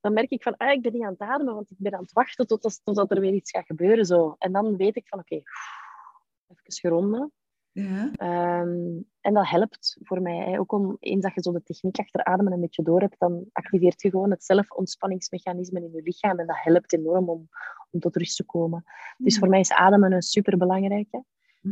[0.00, 2.02] dan merk ik van, ah, ik ben niet aan het ademen, want ik ben aan
[2.02, 4.04] het wachten tot, totdat er weer iets gaat gebeuren.
[4.04, 4.34] Zo.
[4.38, 7.32] En dan weet ik van, oké, even geronden.
[7.72, 8.10] Ja.
[8.12, 10.36] Ehm, en dat helpt voor mij.
[10.36, 10.58] Hè.
[10.58, 13.44] Ook om, eens dat je zo de techniek achter ademen een beetje door hebt, dan
[13.52, 16.38] activeert je gewoon het zelfontspanningsmechanisme in je lichaam.
[16.38, 17.48] En dat helpt enorm om,
[17.90, 18.84] om tot rust te komen.
[19.16, 21.24] Dus voor mij is ademen een superbelangrijke.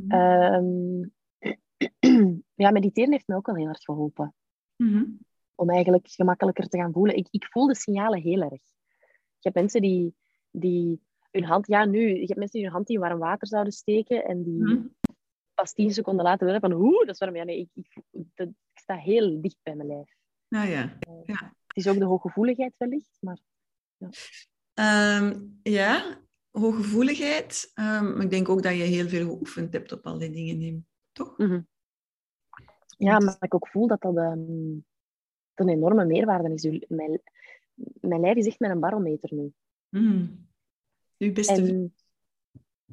[0.08, 1.04] Ehm
[2.54, 4.34] ja, mediteren heeft me ook wel heel hard geholpen.
[4.76, 5.04] Mhm.
[5.54, 7.16] Om eigenlijk gemakkelijker te gaan voelen.
[7.16, 8.60] Ik, ik voel de signalen heel erg.
[9.38, 10.14] Je hebt mensen die,
[10.50, 11.66] die hun hand...
[11.66, 12.08] Ja, nu.
[12.14, 14.86] Je hebt mensen die hun hand in warm water zouden steken en die Mhm.
[15.54, 17.36] pas tien seconden later willen van oeh, dat is warm.
[17.36, 20.16] Ja, nee, ik, ik, dat, ik sta heel dicht bij mijn lijf.
[20.48, 20.98] Nou ja.
[21.66, 23.38] Het is ook de hooggevoeligheid wellicht, maar...
[24.74, 27.70] Ehm, ja, hooggevoeligheid.
[27.74, 31.36] Maar ik denk ook dat je heel veel geoefend hebt op al die dingen, toch?
[33.04, 34.78] Ja, maar ik ook voel dat dat ehm,
[35.54, 36.84] een enorme meerwaarde is.
[36.88, 37.22] Mijn,
[38.00, 39.52] mijn lijf is echt met een barometer nu.
[39.88, 40.26] Mhm.
[41.18, 41.52] Uw beste.
[41.52, 41.94] En,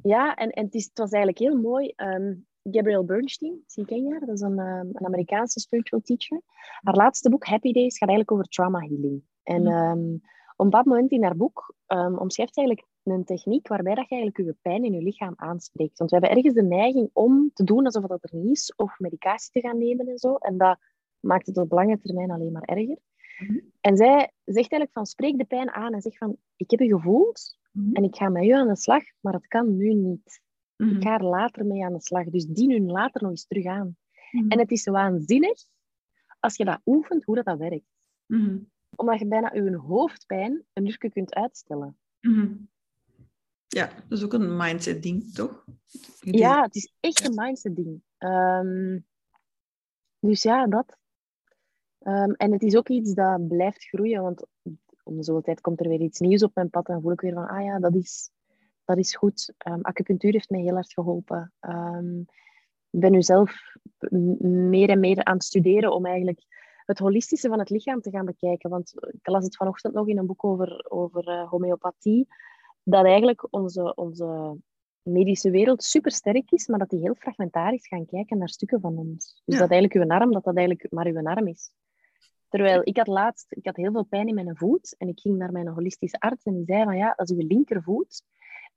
[0.02, 1.92] ja, en, en het, is, het was eigenlijk heel mooi.
[1.96, 4.20] ehm Gabrielle Bernstein, zie ken je haar?
[4.20, 6.40] Dat is een, ehm, een Amerikaanse spiritual teacher.
[6.80, 9.22] Haar laatste boek, Happy Days, gaat eigenlijk over trauma healing.
[9.42, 9.72] En Mhm.
[9.72, 10.16] ehm,
[10.56, 11.74] op dat moment in haar boek
[12.18, 15.98] omschrijft ze eigenlijk een techniek waarbij dat je eigenlijk je pijn in je lichaam aanspreekt.
[15.98, 18.98] Want we hebben ergens de neiging om te doen alsof dat er niet is, of
[18.98, 20.34] medicatie te gaan nemen en zo.
[20.34, 20.78] En dat
[21.20, 22.98] maakt het op lange termijn alleen maar erger.
[23.38, 23.58] Mhm.
[23.80, 26.88] En zij zegt eigenlijk van, spreek de pijn aan en zeg van, ik heb je
[26.88, 27.92] gevoeld, Mhm.
[27.92, 30.40] en ik ga met u aan de slag, maar het kan nu niet.
[30.76, 30.96] Mhm.
[30.96, 32.24] Ik ga er later mee aan de slag.
[32.24, 33.96] Dus dien u later nog eens terug aan.
[34.48, 35.62] En het is waanzinnig
[36.40, 37.84] als je dat oefent, hoe dat, dat werkt.
[38.96, 41.96] Omdat je bijna je hoofdpijn een uurtje kunt uitstellen.
[43.72, 45.64] Ja, dat is ook een mindset-ding, toch?
[46.20, 48.02] Ja, het is echt een mindset ding.
[48.18, 48.98] Ehm,
[50.18, 50.98] dus ja, dat.
[51.98, 54.46] Ehm, en het is ook iets dat blijft groeien, want
[55.02, 57.20] om de zoveel tijd komt er weer iets nieuws op mijn pad en voel ik
[57.20, 58.30] weer van, ah ja, dat is,
[58.84, 59.52] dat is goed.
[59.58, 61.52] Ehm, acupunctuur heeft mij heel hard geholpen.
[62.90, 63.52] Ik ben nu zelf
[64.40, 66.42] meer en meer aan het studeren om eigenlijk
[66.84, 68.70] het holistische van het lichaam te gaan bekijken.
[68.70, 72.26] Want ik las het vanochtend nog in een boek over, over eh, homeopathie,
[72.90, 74.56] dat eigenlijk onze, onze
[75.02, 78.96] medische wereld super sterk is, maar dat die heel fragmentarisch gaan kijken naar stukken van
[78.98, 79.42] ons.
[79.44, 79.60] Dus Ja.
[79.60, 81.72] dat eigenlijk uw arm, dat dat eigenlijk maar uw arm is.
[82.48, 85.36] Terwijl ik had laatst, ik had heel veel pijn in mijn voet en ik ging
[85.38, 88.22] naar mijn holistische arts en die zei van ja, dat is uw linkervoet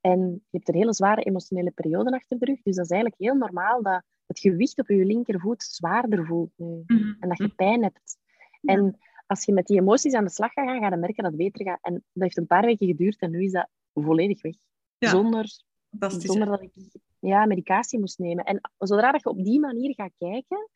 [0.00, 3.20] en je hebt een hele zware emotionele periode achter de rug, dus dat is eigenlijk
[3.20, 7.14] heel normaal dat het gewicht op je linkervoet zwaarder voelt nu Mhm.
[7.20, 8.16] en dat je pijn hebt.
[8.60, 8.74] Ja.
[8.74, 11.32] En als je met die emoties aan de slag gaat gaan, ga je merken dat
[11.32, 11.78] het beter gaat.
[11.82, 13.68] En dat heeft een paar weken geduurd en nu is dat
[14.02, 14.54] volledig weg.
[14.98, 15.10] Ja.
[15.10, 15.60] Zonder,
[16.08, 16.72] zonder dat ik
[17.18, 18.44] ja, medicatie moest nemen.
[18.44, 20.70] En zodra dat je op die manier gaat kijken,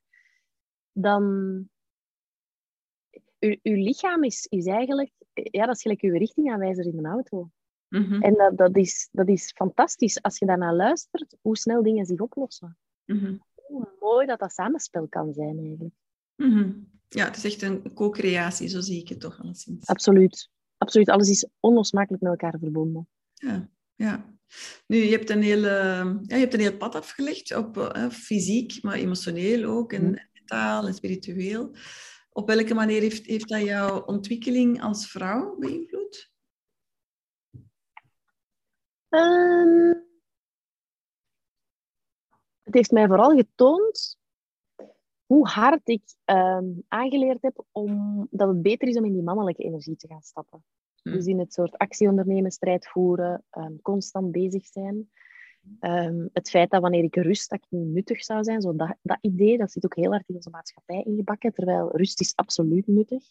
[0.92, 1.64] dan...
[3.38, 5.12] Je, je lichaam is, is eigenlijk...
[5.32, 7.50] Ja, dat is gelijk je richtingaanwijzer in een auto.
[7.88, 8.22] Mhm.
[8.22, 12.20] En dat, dat, is, dat is fantastisch als je daarnaar luistert, hoe snel dingen zich
[12.20, 12.78] oplossen.
[13.04, 13.36] Mhm.
[13.54, 15.94] Hoe mooi dat dat samenspel kan zijn, eigenlijk.
[16.34, 16.72] Mhm.
[17.08, 19.86] Ja, het is echt een co-creatie, zo zie ik het toch alleszins.
[19.86, 20.50] Absoluut.
[20.78, 21.08] Absoluut.
[21.08, 23.08] Alles is onlosmakelijk met elkaar verbonden.
[23.34, 24.36] Ja, ja.
[24.86, 28.82] Nu, je hebt een heel, ja, je hebt een heel pad afgelegd, op eh, fysiek,
[28.82, 30.16] maar emotioneel ook, en Mhm.
[30.32, 31.74] mentaal en spiritueel.
[32.30, 36.30] Op welke manier heeft, heeft dat jouw ontwikkeling als vrouw beïnvloed?
[39.08, 39.92] Ehm,
[42.62, 44.17] het heeft mij vooral getoond
[45.28, 49.62] hoe hard ik ehm, aangeleerd heb om, dat het beter is om in die mannelijke
[49.62, 50.64] energie te gaan stappen.
[51.02, 51.12] Hm.
[51.12, 55.10] Dus in het soort actie ondernemen, strijd voeren, ehm, constant bezig zijn.
[55.80, 58.96] Ehm, het feit dat wanneer ik rust, dat ik niet nuttig zou zijn, zo dat,
[59.02, 62.86] dat idee, dat zit ook heel hard in onze maatschappij ingebakken, terwijl rust is absoluut
[62.86, 63.22] nuttig.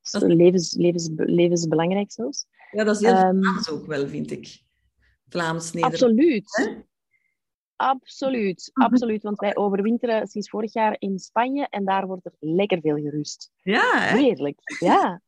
[0.00, 2.46] Dus Dat- levens, levens, levensbelangrijk zelfs.
[2.70, 4.62] Ja, dat is heel Vlaams ook wel, vind ik.
[5.28, 6.02] Vlaams-Nederlands.
[6.02, 6.56] Absoluut.
[6.56, 6.90] hè?
[7.82, 8.86] Absoluut, Mhm.
[8.86, 9.22] absoluut.
[9.22, 13.50] Want wij overwinteren sinds vorig jaar in Spanje en daar wordt er lekker veel gerust.
[13.62, 14.18] Ja, hè?
[14.18, 15.20] Heerlijk, ja.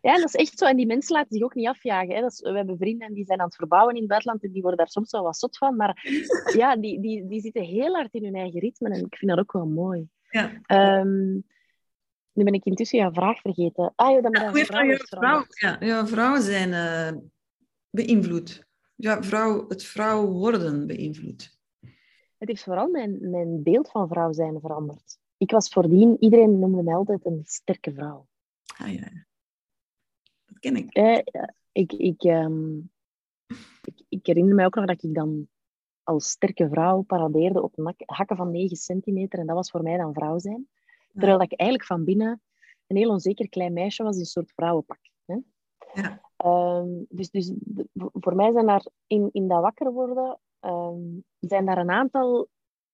[0.00, 0.64] Ja, dat is echt zo.
[0.66, 2.14] En die mensen laten zich ook niet afjagen.
[2.14, 2.20] Hè.
[2.20, 4.52] Dat is, we hebben vrienden en die zijn aan het verbouwen in het buitenland en
[4.52, 5.76] die worden daar soms wel wat zot van.
[5.76, 6.06] Maar
[6.56, 9.40] ja, die, die, die zitten heel hard in hun eigen ritme en ik vind dat
[9.40, 10.08] ook wel mooi.
[10.30, 10.50] ja.
[10.66, 11.32] Ehm,
[12.32, 13.92] nu ben ik intussen jouw vraag vergeten.
[13.96, 15.84] Ah, ja, dat met Hoe een heeft vrouw dat is jouw vrouw, veranderd.
[15.84, 17.20] ja, vrouwen zijn eh,
[17.90, 18.66] beïnvloed?
[18.94, 21.57] Ja, vrouw, het vrouw worden beïnvloed.
[22.38, 25.18] Het heeft vooral mijn, mijn beeld van vrouw zijn veranderd.
[25.36, 28.26] Ik was voordien, iedereen noemde mij altijd een sterke vrouw.
[28.78, 29.10] Ah ja,
[30.44, 30.92] dat ken ik.
[30.94, 31.18] Eh,
[31.72, 32.76] ik, ik, ehm,
[33.82, 35.48] ik, ik herinner mij ook nog dat ik dan
[36.02, 39.38] als sterke vrouw paradeerde op hakken van 9 centimeter.
[39.38, 40.68] En dat was voor mij dan vrouw zijn.
[41.12, 42.42] Terwijl ik eigenlijk van binnen
[42.86, 44.98] een heel onzeker klein meisje was in een soort vrouwenpak.
[45.24, 45.36] Hè?
[45.94, 46.20] Ja.
[46.36, 51.02] Ehm, dus dus de- voor mij zijn daar in, in dat wakker worden, ehm,
[51.40, 52.48] zijn daar een aantal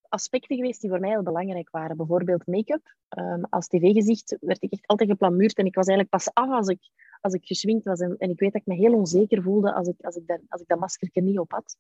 [0.09, 1.97] aspecten geweest die voor mij heel belangrijk waren.
[1.97, 2.95] Bijvoorbeeld make-up.
[3.09, 6.69] Ehm, als tv-gezicht werd ik echt altijd geplamuurd en ik was eigenlijk pas af als
[6.69, 6.81] ik,
[7.21, 8.01] als ik geschminkt was.
[8.01, 10.41] En, en ik weet dat ik me heel onzeker voelde als ik, als ik, dat,
[10.49, 11.77] als ik dat maskertje niet op had.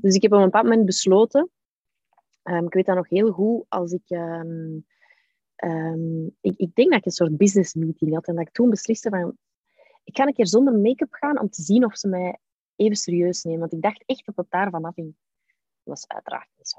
[0.00, 1.50] Dus ik heb op een bepaald moment besloten,
[2.42, 4.10] ehm, ik weet dat nog heel goed, als ik,
[6.40, 6.54] ik...
[6.56, 9.36] Ik denk dat ik een soort business meeting had en dat ik toen besliste van,
[10.04, 12.38] ik ga een keer zonder make-up gaan om te zien of ze mij
[12.76, 13.60] even serieus nemen.
[13.60, 15.14] Want ik dacht echt dat het daarvan afhing.
[15.46, 16.78] Dat was uiteraard niet zo.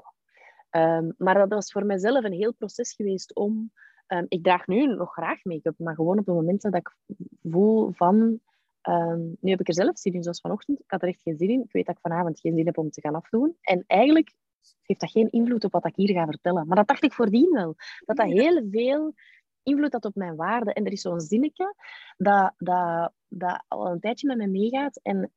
[0.70, 3.72] Ehm, maar dat was voor mezelf een heel proces geweest om...
[4.06, 6.96] ehm, ik draag nu nog graag make-up, maar gewoon op de momenten dat ik
[7.42, 8.40] voel van...
[8.80, 10.80] ehm, nu heb ik er zelf zin in, zoals vanochtend.
[10.80, 11.62] Ik had er echt geen zin in.
[11.62, 13.56] Ik weet dat ik vanavond geen zin heb om te gaan afdoen.
[13.60, 14.34] En eigenlijk
[14.82, 16.66] heeft dat geen invloed op wat ik hier ga vertellen.
[16.66, 17.74] Maar dat dacht ik voordien wel.
[18.04, 19.14] Dat dat heel veel
[19.62, 20.72] invloed had op mijn waarde.
[20.72, 21.74] En er is zo'n zinnetje
[22.16, 25.00] dat, dat, dat al een tijdje met me meegaat.
[25.02, 25.32] En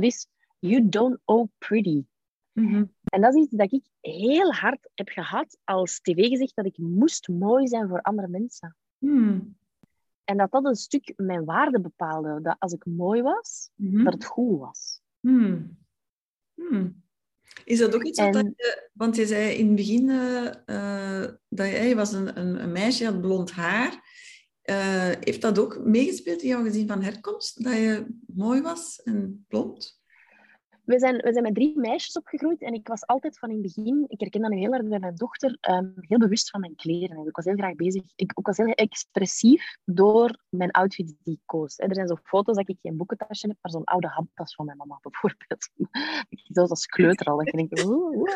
[0.00, 0.26] dat is...
[0.58, 2.04] You don't owe pretty.
[2.52, 2.84] Mhm.
[3.04, 7.28] En dat is iets dat ik heel hard heb gehad als tv-gezicht, dat ik moest
[7.28, 8.76] mooi zijn voor andere mensen.
[8.98, 9.56] Hmm.
[10.24, 12.40] En dat dat een stuk mijn waarde bepaalde.
[12.42, 14.04] Dat als ik mooi was, Mhm.
[14.04, 15.00] dat het goed was.
[15.20, 15.78] Hmm.
[16.54, 17.02] Hmm.
[17.64, 18.88] Is dat ook iets wat En- je...
[18.92, 20.46] Want je zei in het begin eh,
[21.22, 24.15] eh, dat je, je was een, een, een meisje, je had blond haar.
[24.66, 27.64] Eh, heeft dat ook meegespeeld in jouw gezin van herkomst?
[27.64, 30.00] Dat je mooi was en blond?
[30.86, 33.74] We zijn, we zijn met drie meisjes opgegroeid en ik was altijd van in het
[33.74, 36.74] begin, ik herken dat nu heel erg bij mijn dochter, ehm, heel bewust van mijn
[36.74, 37.26] kleren.
[37.26, 38.02] Ik was heel graag bezig.
[38.16, 41.78] Ik, ik was heel expressief door mijn outfits die ik koos.
[41.78, 44.76] Er zijn zo foto's dat ik geen boekentasje heb, maar zo'n oude handtas van mijn
[44.76, 45.68] mama bijvoorbeeld.
[46.28, 48.30] ik zelfs als kleuter al, dat ik denk, oeh, oeh.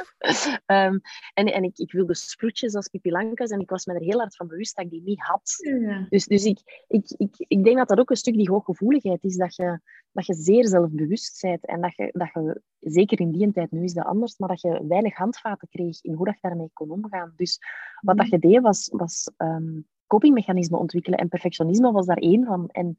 [0.66, 0.98] Ehm,
[1.34, 4.18] en, en ik, ik wilde sproetjes als Pippi Langkous en ik was me er heel
[4.18, 5.54] hard van bewust dat ik die niet had.
[5.58, 6.06] Ja.
[6.08, 9.36] Dus, dus ik, ik, ik, ik denk dat dat ook een stuk die hooggevoeligheid is,
[9.36, 9.80] dat je,
[10.12, 12.39] dat je zeer zelfbewust bent en dat je, dat je,
[12.79, 16.14] zeker in die tijd, nu is dat anders, maar dat je weinig handvaten kreeg in
[16.14, 17.33] hoe dat je daarmee kon omgaan.
[17.37, 17.59] Dus
[18.00, 22.68] wat dat je deed, was, was ehm, copingmechanismen ontwikkelen en perfectionisme was daar één van.
[22.68, 22.96] En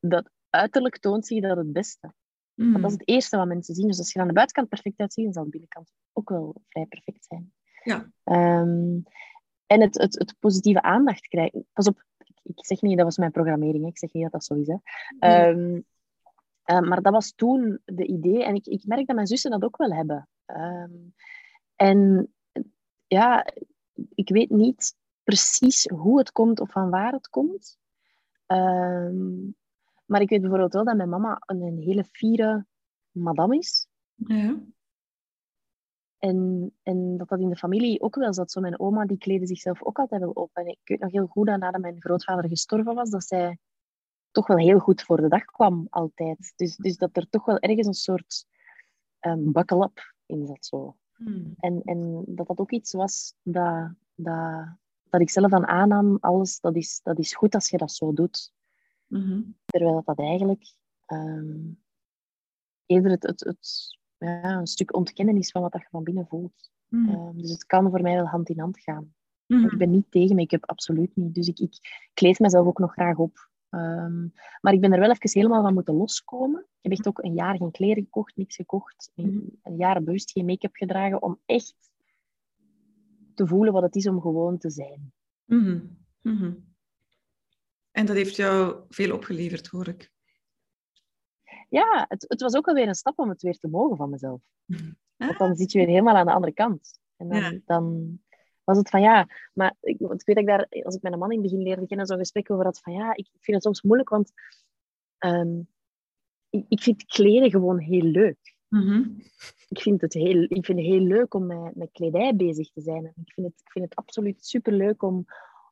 [0.00, 2.12] dat uiterlijk toont zich dat het beste.
[2.54, 3.86] Want dat is het eerste wat mensen zien.
[3.86, 6.86] Dus als je aan de buitenkant perfect uitziet, dan zal de binnenkant ook wel vrij
[6.86, 7.52] perfect zijn.
[7.82, 8.10] Ja.
[8.24, 8.98] Ehm,
[9.66, 11.66] en het, het, het positieve aandacht krijgen.
[11.72, 13.82] Pas op, ik, ik zeg niet, dat was mijn programmering.
[13.82, 13.88] Hè.
[13.88, 14.66] Ik zeg niet dat dat zo is.
[14.66, 14.76] Hè.
[15.18, 15.80] Ehm,
[16.66, 18.44] eh, maar dat was toen de idee.
[18.44, 20.28] En ik, ik merk dat mijn zussen dat ook wel hebben.
[20.44, 20.92] Ehm,
[21.76, 22.32] en
[23.06, 23.46] ja,
[24.14, 27.78] ik weet niet precies hoe het komt of van waar het komt.
[28.46, 29.44] Ehm,
[30.04, 32.66] maar ik weet bijvoorbeeld wel dat mijn mama een, een hele fiere
[33.10, 33.86] madame is.
[34.14, 34.60] Ja.
[36.18, 38.50] En, en dat dat in de familie ook wel zat.
[38.50, 40.50] Zo mijn oma die kleedde zichzelf ook altijd wel op.
[40.52, 43.58] En ik weet nog heel goed dat nadat mijn grootvader gestorven was, dat zij
[44.36, 46.52] toch wel heel goed voor de dag kwam, altijd.
[46.56, 48.46] Dus, dus dat er toch wel ergens een soort
[49.20, 50.66] um, buckle-up in zat.
[50.66, 50.96] Zo.
[51.14, 51.54] Hmm.
[51.56, 54.66] En, en dat dat ook iets was dat, dat,
[55.10, 58.12] dat ik zelf dan aannam, alles, dat is, dat is goed als je dat zo
[58.12, 58.52] doet.
[59.06, 60.74] Mm Terwijl dat eigenlijk
[61.06, 61.82] um,
[62.86, 66.70] eerder het, het, het, ja, een stuk ontkennen is van wat je van binnen voelt.
[66.88, 67.08] Mm.
[67.08, 69.14] Um, dus het kan voor mij wel hand in hand gaan.
[69.46, 69.64] Mm.
[69.64, 71.34] Ik ben niet tegen make-up, absoluut niet.
[71.34, 73.50] Dus ik, ik kleed mezelf ook nog graag op.
[73.76, 76.60] Um, maar ik ben er wel even helemaal van moeten loskomen.
[76.60, 79.12] Ik heb echt ook een jaar geen kleren gekocht, niks gekocht.
[79.14, 81.74] Een, een jaar bewust geen make-up gedragen om echt
[83.34, 85.12] te voelen wat het is om gewoon te zijn.
[85.44, 86.74] Mm -hmm.
[87.90, 90.10] En dat heeft jou veel opgeleverd, hoor ik.
[91.68, 94.40] Ja, het, het was ook alweer een stap om het weer te mogen van mezelf.
[95.16, 97.00] Want dan zit je weer helemaal aan de andere kant.
[97.16, 98.18] En dan, dan
[98.66, 101.18] was het van ja, maar ik, want ik weet dat ik daar, als ik mijn
[101.18, 103.56] man in het begin leerde kennen, zo'n gesprek over had van ja, ik, ik vind
[103.56, 104.32] het soms moeilijk, want
[105.18, 105.68] um,
[106.50, 108.54] ik, ik vind kleden gewoon heel leuk.
[108.68, 109.22] Mm
[109.68, 112.80] ik, vind het heel, ik vind het heel leuk om met, met kledij bezig te
[112.80, 113.04] zijn.
[113.04, 115.24] Ik vind het, ik vind het absoluut superleuk om,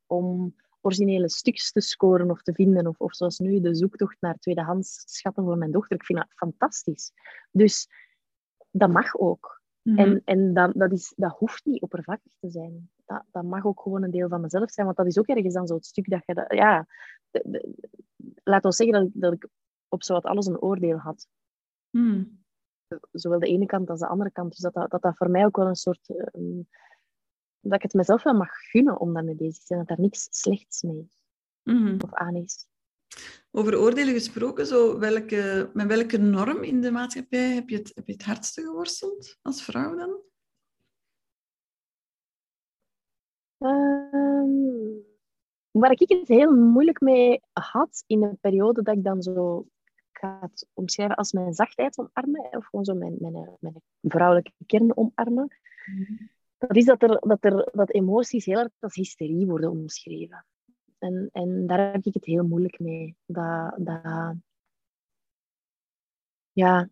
[0.06, 2.86] om originele stukjes te scoren of te vinden.
[2.86, 5.96] Of, of zoals nu de zoektocht naar tweedehands schatten voor mijn dochter.
[5.96, 7.12] Ik vind dat fantastisch.
[7.50, 7.88] Dus
[8.70, 9.62] dat mag ook.
[9.84, 9.98] Mhm.
[9.98, 12.90] En, en dat, dat, is, dat hoeft niet oppervlakkig te zijn.
[13.04, 14.86] Dat, dat mag ook gewoon een deel van mezelf zijn.
[14.86, 16.34] Want dat is ook ergens dan zo'n stuk dat je...
[16.34, 16.86] Dat, ja,
[18.42, 19.48] laat ons zeggen dat ik, dat ik
[19.88, 21.28] op zowat alles een oordeel had.
[21.90, 22.42] Mm.
[23.12, 24.50] Zowel de ene kant als de andere kant.
[24.50, 26.08] Dus dat dat, dat, dat voor mij ook wel een soort...
[26.32, 26.68] Um,
[27.60, 29.78] dat ik het mezelf wel mag gunnen om daarmee bezig te zijn.
[29.78, 31.08] Dat daar niks slechts mee
[31.62, 31.96] mm.
[32.04, 32.66] of aan is.
[33.50, 38.06] Over oordelen gesproken, zo welke, met welke norm in de maatschappij heb je het, heb
[38.06, 40.22] je het hardste geworsteld als vrouw dan?
[43.58, 45.04] Um,
[45.70, 49.66] waar ik het heel moeilijk mee had in een periode dat ik dan zo
[50.12, 54.96] ga het omschrijven als mijn zachtheid omarmen, of gewoon zo mijn, mijn, mijn vrouwelijke kern
[54.96, 55.56] omarmen.
[55.86, 56.26] Mhm.
[56.58, 60.46] Dat is dat, er, dat, er, dat emoties heel erg als hysterie worden omschreven.
[61.04, 63.16] En, en daar heb ik het heel moeilijk mee.
[63.26, 64.34] Dat, dat,
[66.52, 66.88] ja,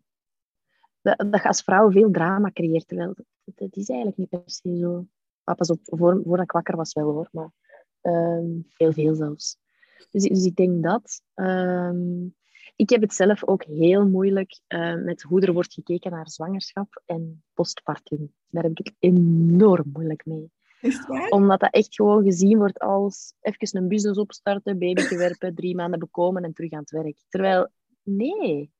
[1.01, 2.87] dat, dat je als vrouw veel drama creëert.
[2.87, 5.07] Terwijl dat, is eigenlijk niet per se zo.
[5.43, 7.29] Ah, pas op, voor, voordat ik wakker was wel hoor.
[7.31, 7.51] Maar
[8.01, 9.57] um, heel veel zelfs.
[10.09, 11.21] Dus, dus ik denk dat.
[11.33, 12.35] Um,
[12.75, 17.01] ik heb het zelf ook heel moeilijk uh, met hoe er wordt gekeken naar zwangerschap
[17.05, 18.33] en postpartum.
[18.49, 20.51] Daar heb ik het enorm moeilijk mee
[21.29, 25.99] omdat dat echt gewoon gezien wordt als even een business opstarten, baby werpen, drie maanden
[25.99, 27.17] bekomen en terug aan het werk.
[27.29, 27.69] Terwijl,
[28.03, 28.71] nee.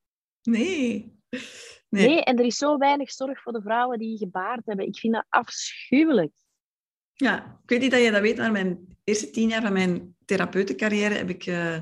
[0.42, 1.12] Nee.
[1.90, 2.08] Nee.
[2.08, 2.24] nee.
[2.24, 4.88] en er is zo weinig zorg voor de vrouwen die gebaard hebben.
[4.88, 6.32] Ik vind dat afschuwelijk.
[7.14, 10.16] Ja, ik weet niet dat je dat weet, maar mijn eerste tien jaar van mijn
[10.26, 11.80] therapeutencarrière heb ik uh,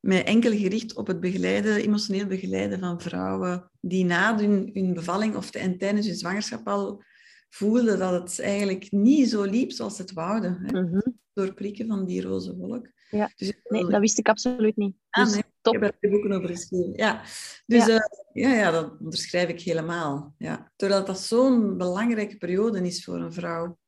[0.00, 5.36] mij enkel gericht op het begeleiden, emotioneel begeleiden van vrouwen die na hun, hun bevalling
[5.36, 7.02] of en tijdens hun zwangerschap al
[7.48, 10.58] voelde dat het eigenlijk niet zo liep zoals het wouden.
[10.62, 10.80] Hè?
[10.80, 11.18] Mm -hmm.
[11.32, 12.90] Door prikken van die roze wolk.
[13.10, 13.30] Ja.
[13.36, 14.96] Dus, nee, dat wist ik absoluut niet.
[15.10, 15.42] Ah, dus, nee.
[15.60, 15.74] top.
[15.74, 16.92] Ik heb er boeken over geschreven.
[16.94, 17.22] Ja,
[17.66, 17.94] dus ja.
[17.94, 18.00] Uh,
[18.32, 20.34] ja, ja, dat onderschrijf ik helemaal.
[20.38, 20.72] Ja.
[20.76, 23.78] Terwijl dat zo'n belangrijke periode is voor een vrouw.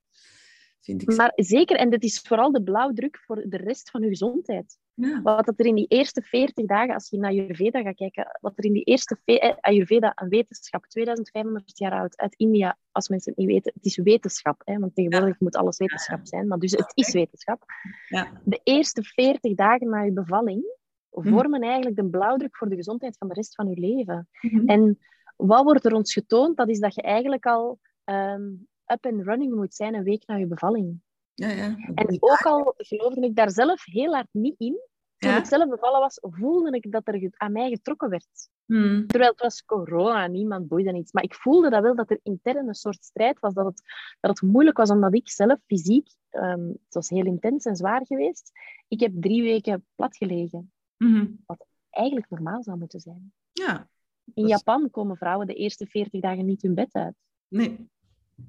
[0.80, 4.08] Vind ik maar zeker, en dit is vooral de blauwdruk voor de rest van je
[4.08, 4.78] gezondheid.
[5.00, 5.22] Ja.
[5.22, 8.64] Wat er in die eerste 40 dagen, als je naar Ayurveda gaat kijken, wat er
[8.64, 13.40] in die eerste eh, Ayurveda, een wetenschap, 2500 jaar oud, uit India, als mensen het
[13.40, 16.92] niet weten, het is wetenschap, hè, want tegenwoordig moet alles wetenschap zijn, maar dus het
[16.94, 17.64] is wetenschap.
[18.08, 18.40] Ja.
[18.44, 20.74] De eerste 40 dagen na je bevalling
[21.10, 21.28] mhm.
[21.28, 24.28] vormen eigenlijk de blauwdruk voor de gezondheid van de rest van je leven.
[24.40, 24.68] Mhm.
[24.68, 24.98] En
[25.36, 26.56] wat wordt er ons getoond?
[26.56, 30.36] Dat is dat je eigenlijk al um, up and running moet zijn een week na
[30.36, 31.00] je bevalling.
[31.34, 31.76] Ja, ja.
[31.94, 34.87] En ook al geloofde ik daar zelf heel hard niet in,
[35.18, 38.48] toen ik zelf bevallen was, voelde ik dat er aan mij getrokken werd.
[38.64, 39.06] Hmm.
[39.06, 41.12] Terwijl het was corona, niemand boeide niets.
[41.12, 43.54] Maar ik voelde dat wel, dat er intern een soort strijd was.
[43.54, 43.82] Dat het,
[44.20, 46.08] dat het moeilijk was, omdat ik zelf fysiek...
[46.30, 48.50] Um, het was heel intens en zwaar geweest.
[48.88, 50.72] Ik heb drie weken plat gelegen.
[50.96, 51.38] Hmm.
[51.46, 53.32] Wat eigenlijk normaal zou moeten zijn.
[53.52, 53.88] Ja.
[54.34, 57.14] In Japan komen vrouwen de eerste 40 dagen niet hun bed uit.
[57.48, 57.88] Nee.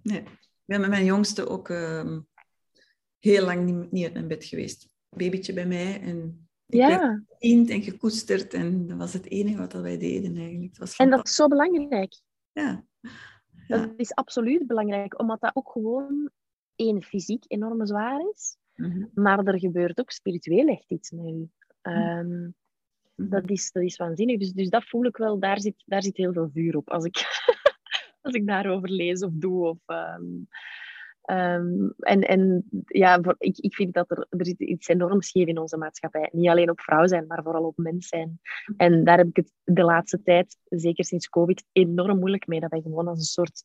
[0.04, 0.20] nee.
[0.20, 2.18] Ik ben met mijn jongste ook uh,
[3.20, 4.90] heel lang niet, niet uit mijn bed geweest.
[5.10, 7.24] Babytje bij mij en ja.
[7.40, 10.70] werd en gekoesterd en dat was het enige wat wij deden eigenlijk.
[10.70, 12.22] Het was en dat is zo belangrijk.
[12.52, 12.86] Ja.
[13.68, 16.30] Dat is absoluut belangrijk, omdat dat ook gewoon
[16.76, 19.06] één fysiek enorm zwaar is, mhm.
[19.14, 21.50] maar er gebeurt ook spiritueel echt iets met u.
[21.82, 22.56] Um,
[23.28, 24.40] dat, is, dat is waanzinnig.
[24.40, 26.90] Dus, dus dat voel ik wel, daar zit, daar zit heel veel vuur op.
[26.90, 27.18] Als ik,
[28.22, 29.68] als ik daarover lees of doe.
[29.68, 30.24] Of, ehm,
[31.30, 35.58] ehm, en, en ja, voor, ik, ik vind dat er, er iets enorm scheef in
[35.58, 36.30] onze maatschappij.
[36.32, 38.39] Niet alleen op vrouw zijn, maar vooral op mens zijn.
[38.78, 42.60] En daar heb ik het de laatste tijd, zeker sinds COVID, enorm moeilijk mee.
[42.60, 43.63] Dat wij gewoon als een soort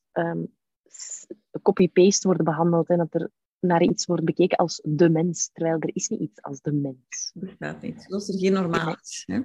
[1.62, 2.88] copy-paste worden behandeld.
[2.88, 3.31] En dat er
[3.64, 7.33] naar iets wordt bekeken als de mens, terwijl er is niet iets als de mens.
[7.35, 8.05] Bestaat niet.
[8.09, 9.22] Zoals er geen normaal is.
[9.27, 9.40] Hè?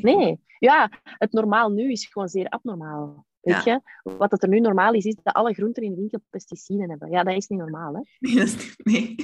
[0.00, 3.26] Nee, ja, het normaal nu is gewoon zeer abnormaal.
[3.46, 3.80] Weet je?
[4.02, 7.10] Wat het er nu normaal is, is dat alle groenten in de winkel pesticiden hebben.
[7.10, 8.00] Ja, dat is niet normaal, hè?
[8.18, 9.16] Nee, dat is niet, nee.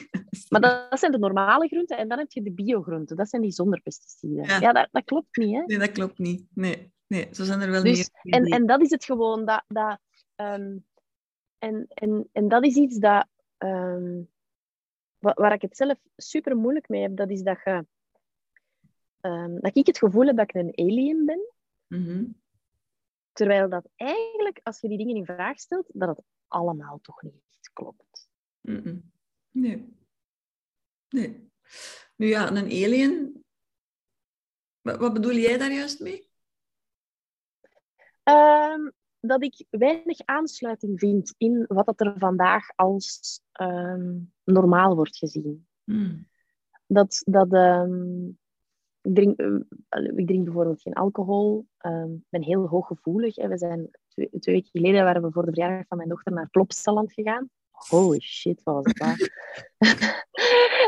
[0.49, 3.17] Maar dat, zijn de normale groenten en dan heb je de biogroenten.
[3.17, 4.61] Dat zijn die zonder pesticiden.
[4.61, 5.63] Ja, dat, dat, klopt niet, hè?
[5.67, 6.47] Nee, dat klopt niet.
[6.55, 8.35] Nee, nee zo zijn er wel dus, meer.
[8.35, 9.45] En, en dat is het gewoon.
[9.45, 9.99] Dat, dat,
[10.37, 10.85] um,
[11.59, 13.27] en, en, en dat is iets dat
[13.59, 14.31] um,
[15.19, 17.87] waar ik het zelf super moeilijk mee heb, dat is dat, je,
[19.21, 21.53] um, dat ik het gevoel heb dat ik een alien ben.
[21.89, 22.41] Mm
[23.33, 27.43] Terwijl dat eigenlijk, als je die dingen in vraag stelt, dat het allemaal toch niet
[27.49, 28.29] echt klopt.
[28.61, 29.11] Mm
[29.51, 29.97] nee.
[31.09, 31.51] Nee.
[32.17, 33.45] Nu ja, een alien...
[34.81, 36.31] Wat bedoel jij daar juist mee?
[38.25, 45.17] Um, dat ik weinig aansluiting vind in wat dat er vandaag als um, normaal wordt
[45.17, 45.67] gezien.
[45.85, 46.29] Hmm.
[46.87, 48.39] Dat, dat um,
[49.03, 49.61] ik, drink, uh,
[50.17, 51.67] ik drink bijvoorbeeld geen alcohol.
[51.87, 53.37] Um, ik ben heel hooggevoelig.
[53.37, 53.49] Hè.
[53.49, 56.51] We zijn twee, twee, weken geleden waren we voor de verjaardag van mijn dochter naar
[56.51, 57.51] Plopsaland gegaan.
[57.71, 59.31] Holy shit, wat was dat?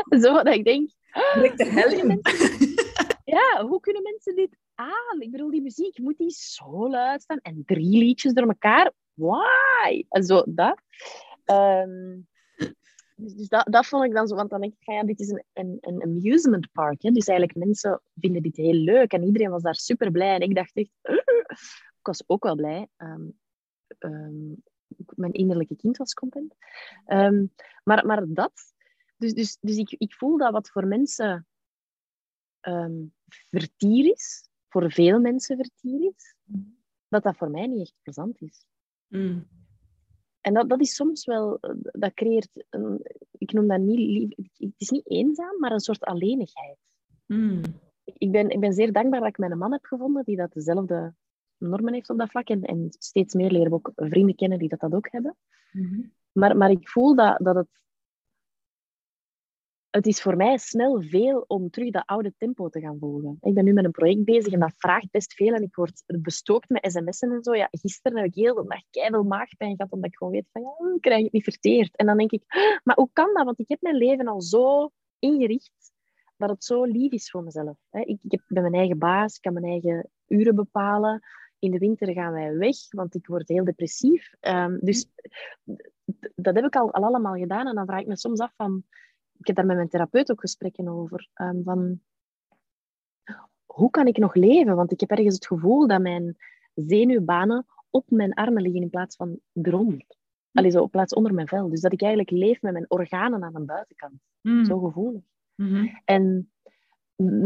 [0.23, 0.89] Zo dat ik denk...
[1.33, 2.21] Direct de hel in.
[3.25, 5.21] Ja, hoe kunnen mensen dit aan?
[5.21, 7.37] Ik bedoel, die muziek, moet die zo luid staan?
[7.37, 8.93] En drie liedjes door elkaar?
[9.13, 10.05] Why?
[10.09, 10.81] En zo, dat.
[11.45, 12.27] Um,
[13.15, 15.29] dus, dus dat, dat vond ik dan zo, want dan denk ik, ja, dit is
[15.29, 17.01] een, een, een amusement park.
[17.01, 17.11] Hè?
[17.11, 20.35] Dus eigenlijk mensen vinden dit heel leuk en iedereen was daar super blij.
[20.35, 20.91] En ik dacht echt,
[21.99, 22.87] ik was ook wel blij.
[22.97, 23.39] Um,
[23.99, 24.63] um,
[25.15, 26.55] mijn innerlijke kind was content.
[27.83, 28.73] maar, maar dat,
[29.17, 31.47] dus, dus, dus ik, ik voel dat wat voor mensen
[33.49, 36.35] vertier is, voor veel mensen vertier is,
[37.07, 38.65] dat dat voor mij niet echt plezant is.
[39.07, 39.47] Mm.
[40.45, 43.05] En dat, dat is soms wel, dat creëert, een,
[43.37, 46.77] ik noem dat niet, het is niet eenzaam, maar een soort alleenigheid.
[47.25, 47.61] Mm.
[48.03, 51.13] Ik, ben, ik ben zeer dankbaar dat ik mijn man heb gevonden die dat dezelfde
[51.57, 52.47] normen heeft op dat vlak.
[52.49, 55.35] En, en steeds meer leren we ook vrienden kennen die dat, dat ook hebben.
[55.71, 57.67] Mm maar, maar ik voel dat, dat het
[59.95, 63.37] het is voor mij snel veel om terug dat oude tempo te gaan volgen.
[63.41, 66.03] Ik ben nu met een project bezig en dat vraagt best veel en ik word
[66.05, 67.55] bestookt met sms'en en zo.
[67.55, 70.61] Ja, gisteren heb ik heel de dag keihard maagpijn gehad, omdat ik gewoon weet van,
[70.61, 71.95] ja, ik krijg het niet verteerd.
[71.95, 72.43] En dan denk ik,
[72.83, 73.45] maar hoe kan dat?
[73.45, 75.93] Want ik heb mijn leven al zo ingericht
[76.37, 77.77] dat het zo lief is voor mezelf.
[77.91, 81.21] Ik, ben mijn eigen baas, ik kan mijn eigen uren bepalen.
[81.59, 84.33] In de winter gaan wij weg, want ik word heel depressief.
[84.41, 85.07] Um, dus
[86.35, 87.67] dat heb ik al allemaal gedaan.
[87.67, 88.83] En dan vraag ik me soms af van
[89.37, 91.29] ik heb daar met mijn therapeut ook gesprekken over.
[91.41, 91.99] Um, van,
[93.65, 94.75] hoe kan ik nog leven?
[94.75, 96.37] Want ik heb ergens het gevoel dat mijn
[96.73, 100.05] zenuwbanen op mijn armen liggen in plaats van eronder.
[100.51, 101.69] Allee, zo, in plaats onder mijn vel.
[101.69, 104.13] Dus dat ik eigenlijk leef met mijn organen aan de buitenkant.
[104.41, 104.65] Mm.
[104.65, 105.21] Zo gevoelig.
[105.55, 106.01] Mm-hmm.
[106.05, 106.51] En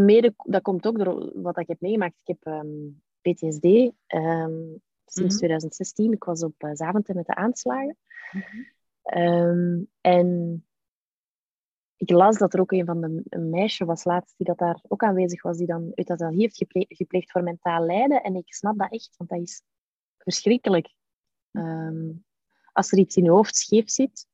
[0.06, 2.22] mede, dat komt ook door wat ik heb meegemaakt.
[2.24, 5.38] Ik heb um, PTSD um, sinds Mm-hmm.
[5.38, 6.12] 2016.
[6.12, 7.98] Ik was op uh, Zaventem met de aanslagen.
[8.32, 9.88] Mm-hmm.
[10.02, 10.64] en
[12.00, 14.80] ik las dat er ook een van de een meisje was laatst die dat daar
[14.88, 18.24] ook aanwezig was, die dan euthanasie heeft gepleegd, gepleegd voor mentaal lijden.
[18.24, 19.64] En ik snap dat echt, want dat is
[20.18, 20.94] verschrikkelijk.
[21.52, 22.26] Um,
[22.72, 24.28] als er iets in je hoofd scheef zit,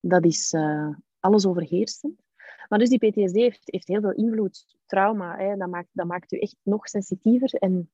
[0.00, 2.22] dat is uh, alles overheersend.
[2.68, 6.32] Maar dus die PTSD heeft, heeft heel veel invloed, trauma, hè, dat, maakt, dat maakt
[6.32, 7.54] u echt nog sensitiever.
[7.54, 7.90] En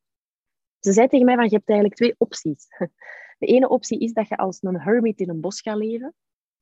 [0.81, 2.67] ze zei tegen mij van, je hebt eigenlijk twee opties.
[3.39, 6.15] De ene optie is dat je als een hermit in een bos gaat leven.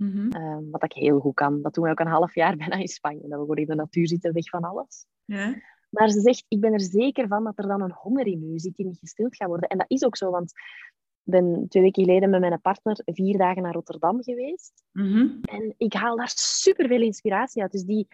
[0.04, 0.42] Mm-hmm.
[0.42, 1.62] Um, wat ik heel goed kan.
[1.62, 3.20] Dat doen we ook een half jaar bijna in Spanje.
[3.20, 5.06] Dat we gewoon in de natuur zitten, weg van alles.
[5.24, 5.54] Ja.
[5.90, 8.58] Maar ze zegt, ik ben er zeker van dat er dan een honger in u
[8.58, 9.68] zit die niet gestild gaat worden.
[9.68, 10.50] En dat is ook zo, want
[11.24, 14.72] ik ben twee weken geleden met mijn partner vier dagen naar Rotterdam geweest.
[14.92, 15.38] Mm-hmm.
[15.42, 17.72] En ik haal daar superveel inspiratie uit.
[17.72, 18.08] Dus die,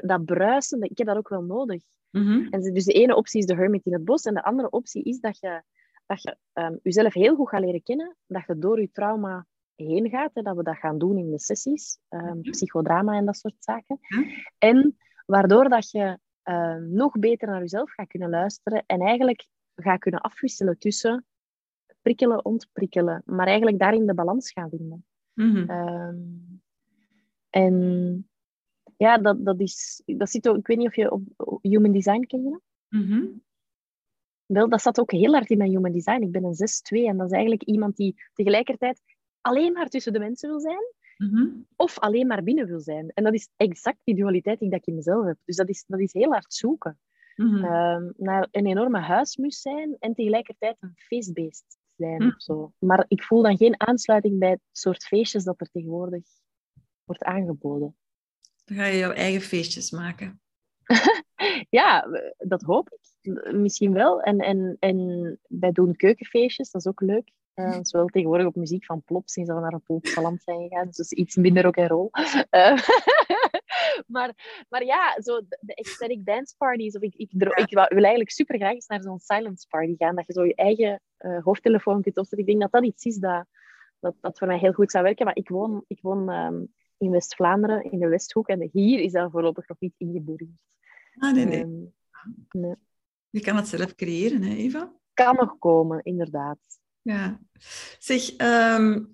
[0.00, 1.82] dat bruisende, ik heb dat ook wel nodig.
[2.10, 2.46] Mm-hmm.
[2.50, 4.22] En dus de ene optie is de hermit in het bos.
[4.22, 5.62] En de andere optie is dat je,
[6.06, 8.16] dat je um, jezelf heel goed gaat leren kennen.
[8.26, 9.46] Dat je door je trauma
[9.76, 10.30] heen gaat.
[10.34, 11.98] Hè, dat we dat gaan doen in de sessies.
[12.08, 13.98] Um, psychodrama en dat soort zaken.
[14.00, 14.24] Ja.
[14.58, 14.96] En
[15.26, 18.82] waardoor dat je uh, nog beter naar jezelf gaat kunnen luisteren.
[18.86, 21.26] En eigenlijk gaat kunnen afwisselen tussen
[22.02, 23.22] prikkelen, ontprikkelen.
[23.24, 25.04] Maar eigenlijk daarin de balans gaan vinden.
[25.34, 25.70] Mm-hmm.
[25.70, 26.62] Um,
[27.50, 28.28] en
[28.96, 30.02] ja, dat, dat is...
[30.04, 32.62] Dat zit ook, ik weet niet of je op Human Design ken je dat?
[34.46, 36.22] Wel, dat zat ook heel hard in mijn human design.
[36.22, 36.56] Ik ben een
[37.04, 39.00] 6-2 en dat is eigenlijk iemand die tegelijkertijd
[39.44, 41.48] alleen maar tussen de mensen wil zijn, Mhm.
[41.76, 43.10] of alleen maar binnen wil zijn.
[43.14, 45.36] En dat is exact die dualiteit die ik in mezelf heb.
[45.44, 46.98] Dus dat is, dat is heel hard zoeken.
[47.36, 47.64] Mhm.
[47.64, 52.22] Ehm, naar een enorme huismus zijn en tegelijkertijd een feestbeest zijn.
[52.22, 52.28] Hm.
[52.28, 52.72] Of zo.
[52.78, 56.22] Maar ik voel dan geen aansluiting bij het soort feestjes dat er tegenwoordig
[57.04, 57.96] wordt aangeboden.
[58.64, 60.40] Dan ga je jouw eigen feestjes maken.
[61.70, 62.06] Ja,
[62.38, 63.52] dat hoop ik.
[63.52, 64.20] Misschien wel.
[64.20, 67.30] En, en, en wij doen keukenfeestjes, dat is ook leuk.
[67.82, 70.88] Zowel tegenwoordig op muziek van Plop, sinds dat we naar een Plopsaland zijn gegaan.
[70.90, 72.08] Dus iets minder rock en roll.
[72.50, 72.78] Eh,
[74.14, 76.96] maar, maar ja, zo de, ecstatic dance parties.
[76.96, 80.14] Of ik, wil eigenlijk super graag eens naar zo'n silence party gaan.
[80.14, 82.38] Dat je zo je eigen eh, hoofdtelefoon kunt opzetten.
[82.38, 83.46] Ik denk dat dat iets is dat,
[84.00, 85.24] dat, dat voor mij heel goed zou werken.
[85.24, 86.64] Maar ik woon, ik woon ehm,
[86.98, 88.48] in West-Vlaanderen, in de Westhoek.
[88.48, 90.50] En hier is dat voorlopig nog niet ingeburgerd.
[91.16, 91.60] Ah, nee, nee.
[91.60, 92.74] Ehm, nee.
[93.30, 94.92] Je kan het zelf creëren, hè, Eva?
[95.14, 96.58] Kan nog komen, inderdaad.
[97.04, 97.40] Ja.
[97.98, 99.04] Zeg, ehm,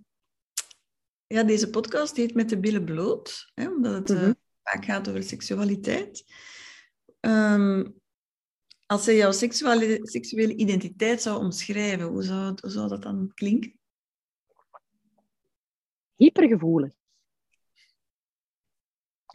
[1.26, 4.32] ja, deze podcast heet Met de billen bloot, hè, omdat het eh, Mhm.
[4.62, 6.24] vaak gaat over seksualiteit.
[7.20, 7.91] Ehm,
[8.86, 13.30] als je jouw seksuele, seksuele identiteit zou omschrijven, hoe zou, het- hoe zou dat dan
[13.34, 13.78] klinken?
[16.16, 16.93] Hypergevoelig.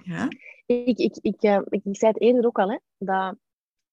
[0.03, 0.27] Ja.
[0.65, 3.37] Ik, ik, ik, eh, ik, zei het eerder ook al, hè, dat,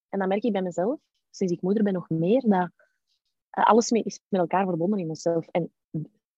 [0.09, 0.99] en dat merk ik bij mezelf,
[1.29, 2.82] sinds ik moeder ben nog meer, dat eh,
[3.53, 5.47] alles mee, is met elkaar verbonden in onszelf.
[5.47, 5.71] En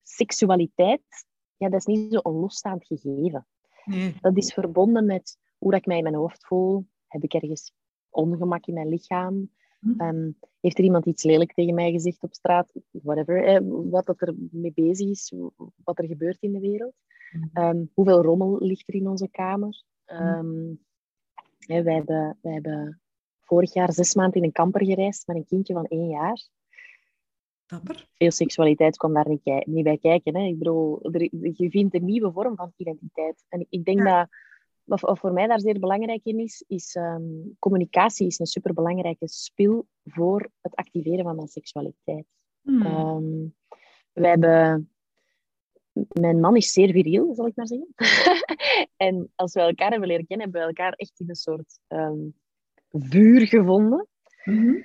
[0.03, 1.25] seksualiteit,
[1.57, 3.47] ja, dat is niet zo'n losstaand gegeven.
[3.85, 4.15] Nee.
[4.21, 6.87] Dat is verbonden met hoe dat ik mij in mijn hoofd voel.
[7.07, 7.71] Heb ik ergens
[8.09, 9.49] ongemak in mijn lichaam?
[9.79, 9.99] Hm.
[9.99, 12.71] Ehm, heeft er iemand iets lelijk tegen mij gezegd op straat?
[12.91, 13.43] Whatever.
[13.43, 15.33] eh, wat dat er mee bezig is,
[15.83, 16.93] wat er gebeurt in de wereld.
[17.53, 19.83] Ehm, hoeveel rommel ligt er in onze kamer?
[20.05, 20.73] Ehm,
[21.57, 23.01] hè, wij, hebben, wij hebben
[23.39, 26.47] vorig jaar zes maanden in een kamper gereisd met een kindje van één jaar.
[27.65, 28.07] Dapper.
[28.13, 29.27] Veel seksualiteit kwam daar
[29.65, 30.35] niet, bij kijken.
[30.35, 30.45] Hè.
[30.45, 33.45] Ik bedoel, er, je vindt een nieuwe vorm van identiteit.
[33.49, 34.27] En ik, denk dat
[34.83, 37.23] wat, wat voor mij daar zeer belangrijk in is, is ehm,
[37.59, 42.25] communicatie is een superbelangrijke spil voor het activeren van mijn seksualiteit.
[42.61, 42.85] Hmm.
[42.85, 43.47] Ehm,
[44.13, 44.89] wij hebben...
[46.19, 47.93] Mijn man is zeer viriel, zal ik maar zeggen.
[49.07, 52.19] en als we elkaar hebben leren kennen, hebben we elkaar echt in een soort ehm,
[52.89, 54.07] vuur gevonden.
[54.43, 54.81] Mhm.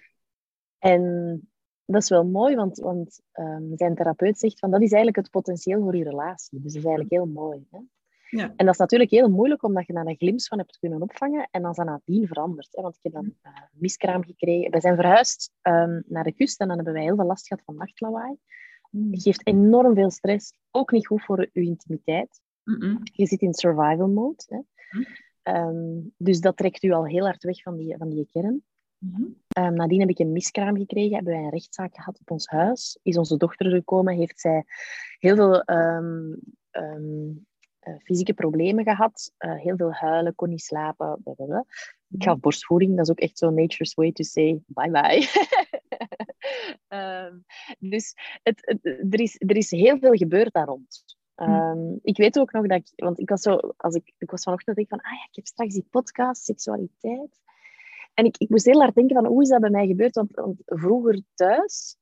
[0.79, 1.50] En
[1.93, 5.31] dat is wel mooi, want, want ehm, zijn therapeut zegt van dat is eigenlijk het
[5.31, 6.61] potentieel voor je relatie.
[6.61, 7.67] Dus dat is eigenlijk heel mooi.
[7.71, 7.79] Hè?
[8.31, 8.53] Ja.
[8.57, 11.49] En dat is natuurlijk heel moeilijk, omdat je daar een glimp van hebt kunnen opvangen
[11.51, 12.69] en als dat nadien verandert.
[12.71, 12.83] Hè?
[12.83, 14.71] Want ik heb dan eh, miskraam gekregen.
[14.71, 17.65] Wij zijn verhuisd ehm, naar de kust en dan hebben wij heel veel last gehad
[17.65, 18.37] van nachtlawaai.
[19.11, 22.41] Het geeft enorm veel stress, ook niet goed voor je intimiteit.
[23.03, 24.45] Je zit in survival mode.
[24.47, 24.59] Hè?
[24.91, 25.05] Hm.
[25.43, 28.65] Ehm, dus dat trekt u al heel hard weg van die, van die kern.
[29.01, 29.23] Mhm.
[29.53, 32.99] Ehm, nadien heb ik een miskraam gekregen, hebben wij een rechtszaak gehad op ons huis.
[33.03, 34.65] Is onze dochter gekomen, heeft zij
[35.19, 36.33] heel veel ehm,
[36.71, 37.29] ehm,
[37.81, 39.33] eh, fysieke problemen gehad.
[39.37, 41.21] eh, heel veel huilen, kon niet slapen.
[41.23, 41.65] blablabla.
[42.09, 45.27] Ik gaf borstvoeding, dat is ook echt zo nature's way to say bye-bye.
[46.89, 47.37] Ehm,
[47.79, 51.05] dus het, het- er, is, er is heel veel gebeurd daar rond.
[51.35, 54.43] Ehm, ik weet ook nog dat ik, want ik was zo, als ik, ik was
[54.43, 57.41] vanochtend denk van, ah ja, ik heb straks die podcast, seksualiteit.
[58.21, 60.15] En ik, ik moest heel hard denken van, hoe is dat bij mij gebeurd?
[60.15, 61.97] Want, want vroeger thuis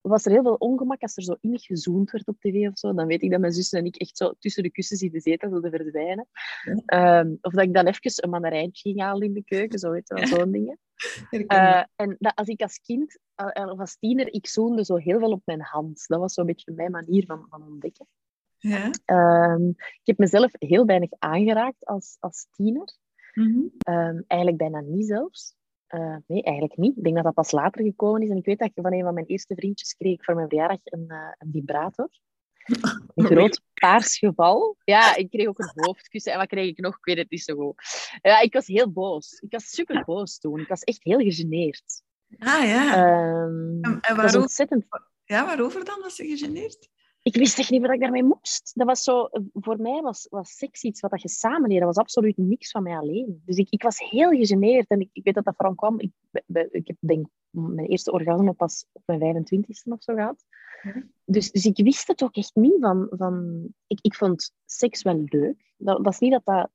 [0.00, 2.94] was er heel veel ongemak als er zo innig gezoend werd op tv of zo.
[2.94, 5.20] Dan weet ik dat mijn zussen en ik echt zo tussen de kussens in de
[5.20, 6.28] zetel wilden verdwijnen.
[6.86, 10.08] Ehm, of dat ik dan even een mandarijntje ging halen in de keuken, zo weet
[10.08, 10.78] je wel, zo'n dingen.
[11.30, 13.18] Eh, en dat, als ik als kind
[13.54, 16.04] of als tiener, ik zoende zo heel veel op mijn hand.
[16.06, 18.06] Dat was zo'n beetje mijn manier van, van ontdekken.
[18.58, 18.90] ja.
[19.04, 22.96] Ehm, ik heb mezelf heel weinig aangeraakt als, als tiener.
[23.38, 23.66] Mhm.
[23.78, 25.56] Ehm, eigenlijk bijna niet zelfs.
[25.86, 26.96] Eh, nee, eigenlijk niet.
[26.96, 28.30] Ik denk dat dat pas later gekomen is.
[28.30, 30.48] En ik weet dat ik van een van mijn eerste vriendjes kreeg ik voor mijn
[30.48, 32.08] verjaardag een, eh, een vibrator.
[33.14, 34.76] Een groot paars geval.
[34.84, 36.32] Ja, ik kreeg ook een hoofdkussen.
[36.32, 36.96] En wat kreeg ik nog?
[36.96, 37.74] Ik weet het niet zo goed.
[38.22, 39.32] Ja, ik was heel boos.
[39.32, 40.60] Ik was super boos toen.
[40.60, 42.02] Ik was echt heel gegeneerd.
[42.38, 42.94] Ah ja.
[42.94, 44.84] Ehm, en waarover, ontzettend...
[45.24, 46.88] ja, waarover dan was je gegeneerd?
[47.28, 48.72] Ik wist echt niet wat ik daarmee moest.
[48.74, 51.78] Dat was zo, voor mij was, was seks iets wat dat je samen deed.
[51.78, 53.42] Dat was absoluut niks van mij alleen.
[53.44, 54.88] Dus ik, ik was heel gegeneerd.
[54.88, 56.00] En ik, ik weet dat dat vooral kwam...
[56.00, 56.12] Ik,
[56.70, 60.44] ik heb denk mijn eerste orgasme pas op mijn 25ste of zo gehad.
[60.82, 61.02] Ja.
[61.24, 63.06] Dus, dus ik wist het ook echt niet van...
[63.10, 65.74] van ik, ik vond seks wel leuk.
[65.76, 66.70] Dat was niet dat dat...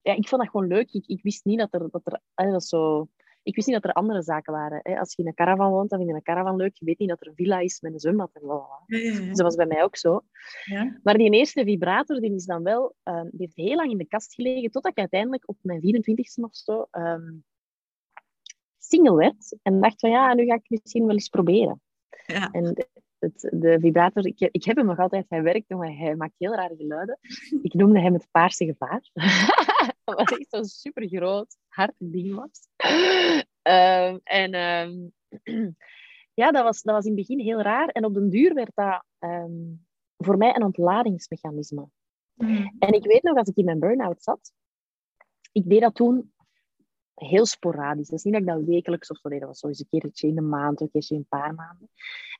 [0.00, 0.92] Ja, ik vond dat gewoon leuk.
[0.92, 1.90] Ik, ik wist niet dat er...
[1.90, 3.08] Dat er dat zo...
[3.42, 4.80] Ik wist niet dat er andere zaken waren.
[4.82, 4.98] Hè.
[4.98, 6.76] Als je in een caravan woont, dan vind je een caravan leuk.
[6.76, 8.66] Je weet niet dat er een villa is met een zwembad en bla.
[8.86, 9.18] Ja, ja, ja.
[9.18, 10.20] Dus dat was bij mij ook zo.
[10.64, 10.98] Ja.
[11.02, 12.94] Maar die eerste vibrator, die is dan wel...
[13.02, 16.42] ehm, die heeft heel lang in de kast gelegen, totdat ik uiteindelijk op mijn 24e
[16.42, 16.86] of zo...
[16.90, 17.32] ehm,
[18.78, 21.80] single werd en dacht van ja, nu ga ik misschien wel eens proberen.
[22.26, 22.50] Ja.
[22.50, 22.88] En de,
[23.18, 26.54] het, de vibrator, ik, ik heb hem nog altijd, hij werkt maar hij maakt heel
[26.54, 27.18] rare geluiden.
[27.62, 29.10] Ik noemde hem het paarse gevaar.
[30.16, 32.68] Wat echt zo'n super groot, hard ding was.
[33.62, 34.92] Ehm, en ehm,
[36.40, 37.88] ja, dat was, dat was in het begin heel raar.
[37.88, 39.74] En op den duur werd dat ehm,
[40.16, 41.88] voor mij een ontladingsmechanisme.
[42.34, 42.76] Mm.
[42.78, 44.52] En ik weet nog, als ik in mijn burn-out zat,
[45.52, 46.32] ik deed dat toen
[47.14, 48.08] heel sporadisch.
[48.08, 49.40] Dat is niet dat ik dat wekelijks of zo deed.
[49.40, 51.90] Dat was eens een keertje in de maand, een keertje in een paar maanden.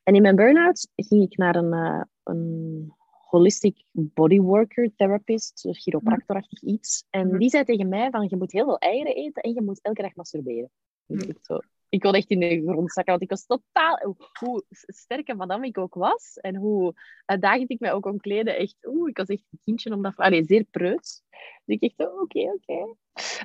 [0.02, 2.94] En in mijn burn-out ging ik naar een, uh, een
[3.32, 7.04] holistic bodyworker therapist, chiropractorachtig iets.
[7.10, 9.80] En die zei tegen mij van, je moet heel veel eieren eten en je moet
[9.82, 10.70] elke dag masturberen.
[11.06, 11.58] Dus ik, zo,
[11.88, 14.14] ik wilde echt in de grond zakken, want ik was totaal...
[14.38, 18.56] Hoe sterk en madame ik ook was, en hoe uitdagend ik mij ook kon kleden,
[18.56, 18.76] echt...
[18.86, 20.16] Oeh, ik was echt een kindje om dat...
[20.16, 21.22] Allee, zeer preuts.
[21.64, 22.52] Dus ik dacht, oké, oké.
[22.54, 22.94] Okay.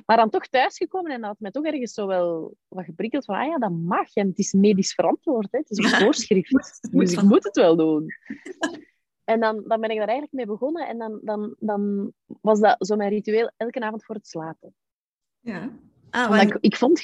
[0.06, 3.34] Maar dan toch thuisgekomen en dat had mij toch ergens zo wel wat geprikkeld van,
[3.34, 4.14] ah ja, dat mag.
[4.14, 5.58] En het is medisch verantwoord, hè.
[5.58, 6.88] het is een voorschrift.
[6.90, 8.06] dus ik moet het wel doen.
[9.28, 10.88] En dan, dan ben ik daar eigenlijk mee begonnen.
[10.88, 14.74] En dan, dan, dan was dat zo mijn ritueel elke avond voor het slapen.
[15.40, 15.70] Ja.
[16.10, 16.42] Ah, maar...
[16.42, 17.02] ik, ik vond...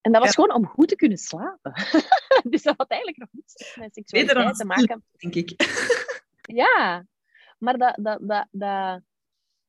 [0.00, 0.42] En dat was ja.
[0.42, 1.72] gewoon om goed te kunnen slapen.
[2.52, 5.04] dus dat had eigenlijk nog niets met seksualiteit te maken.
[5.16, 5.54] Denk ik.
[6.62, 7.06] ja.
[7.58, 7.98] Maar dat...
[8.02, 9.02] dat, dat, dat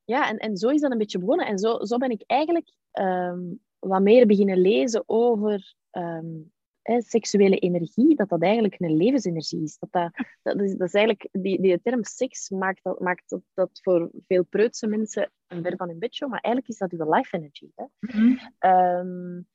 [0.04, 1.46] ja, en, en zo is dat een beetje begonnen.
[1.46, 6.52] En zo, zo ben ik eigenlijk um, wat meer beginnen lezen over um,
[6.86, 8.16] hè, seksuele energie.
[8.16, 9.78] Dat dat eigenlijk een levensenergie is.
[9.78, 10.12] Dat, dat,
[10.42, 11.28] dat, is, dat is eigenlijk...
[11.32, 15.76] Die, die term seks maakt, dat, maakt dat, dat voor veel preutse mensen een ver
[15.76, 16.30] van hun bedshow.
[16.30, 17.70] Maar eigenlijk is dat uw life energy.
[17.74, 17.84] Hè?
[18.00, 18.70] Mm -hmm.
[18.70, 19.46] um,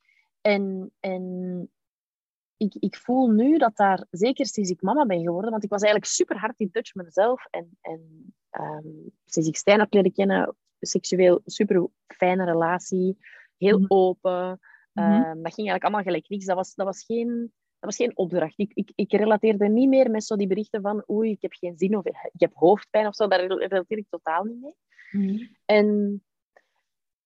[0.41, 1.69] en, en
[2.57, 5.81] ik, ik voel nu dat daar, zeker sinds ik mama ben geworden, want ik was
[5.81, 7.45] eigenlijk super hard in touch met mezelf.
[7.49, 13.17] En, en um, sinds ik Stijn had leren kennen, seksueel super fijne relatie,
[13.57, 13.93] heel Mhm.
[13.93, 14.59] open.
[14.93, 15.11] Mhm.
[15.11, 16.45] Um, dat ging eigenlijk allemaal gelijk niks.
[16.45, 17.39] Dat was, dat was, geen,
[17.79, 18.59] dat was geen opdracht.
[18.59, 21.77] Ik, ik, ik relateerde niet meer met zo die berichten van oei, ik heb geen
[21.77, 23.27] zin of ik heb hoofdpijn of zo.
[23.27, 24.75] Daar relateer ik totaal niet mee.
[25.11, 25.47] Mhm.
[25.65, 26.21] En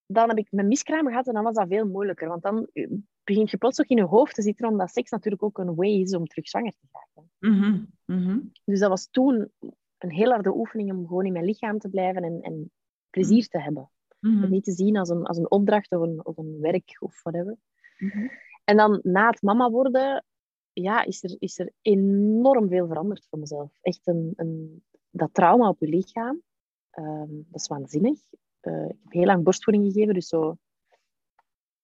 [0.05, 2.27] dan heb ik mijn miskraam gehad en dan was dat veel moeilijker.
[2.27, 2.91] Want dan eh,
[3.23, 6.01] begint je plots ook in je hoofd te zitten, omdat seks natuurlijk ook een way
[6.01, 7.31] is om terug zwanger te raken.
[7.39, 7.83] Mhm.
[8.05, 8.39] Mhm.
[8.65, 9.51] Dus dat was toen
[9.97, 12.71] een heel harde oefening om gewoon in mijn lichaam te blijven en, en
[13.09, 13.89] plezier te hebben.
[14.25, 14.49] Mhm.
[14.49, 17.57] Niet te zien als een, als een opdracht of een, of een werk of whatever.
[17.97, 18.27] Mhm.
[18.63, 20.25] En dan na het mama worden,
[20.73, 23.71] ja, is er, is er enorm veel veranderd voor mezelf.
[23.81, 26.41] Echt een, een, dat trauma op je lichaam,
[26.89, 28.19] ehm, dat is waanzinnig.
[28.59, 30.57] Eh, ik heb heel lang borstvoeding gegeven, dus zo...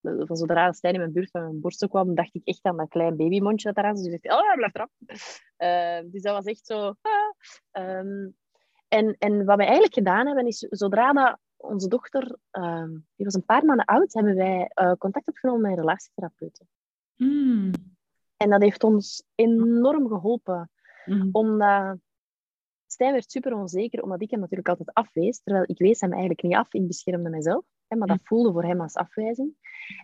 [0.00, 2.88] Van zodra Stijn in mijn buurt van mijn borsten kwam, dacht ik echt aan dat
[2.88, 4.04] klein babymondje dat daar zat.
[4.04, 4.90] Dus ik dacht, oh blijf eraf.
[5.56, 6.94] Eh, dus dat was echt zo...
[7.00, 7.32] ah.
[7.70, 8.28] Ehm,
[8.88, 13.34] en, en wat wij eigenlijk gedaan hebben, is zodra dat onze dochter, ehm, die was
[13.34, 16.66] een paar maanden oud, hebben wij eh, contact opgenomen met een relatietherapeute.
[17.16, 17.72] Mhm.
[18.36, 20.70] En dat heeft ons enorm geholpen,
[21.04, 21.28] Mhm.
[21.32, 21.96] omdat
[22.86, 26.42] Stijn werd super onzeker, omdat ik hem natuurlijk altijd afwees, terwijl ik wees hem eigenlijk
[26.42, 29.54] niet af, ik beschermde mezelf, hè, maar dat voelde voor hem als afwijzing.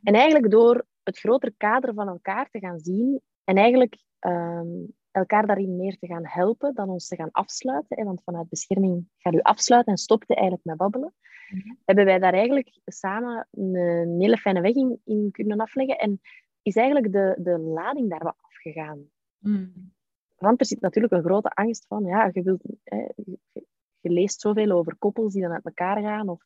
[0.02, 4.68] En eigenlijk door het grotere kader van elkaar te gaan zien en eigenlijk ehm,
[5.18, 9.08] elkaar daarin meer te gaan helpen dan ons te gaan afsluiten, hè, want vanuit bescherming
[9.16, 11.14] gaat u afsluiten en stopte eigenlijk met babbelen,
[11.48, 11.74] Mhm.
[11.84, 16.20] hebben wij daar eigenlijk samen een, hele fijne weg in, in kunnen afleggen en
[16.62, 19.10] is eigenlijk de, de lading daar wat afgegaan.
[19.38, 19.68] Mhm.
[20.36, 23.06] Want er zit natuurlijk een grote angst van, ja, je, wilt, hè,
[24.00, 26.28] je, leest zoveel over koppels die dan uit elkaar gaan.
[26.28, 26.42] Of,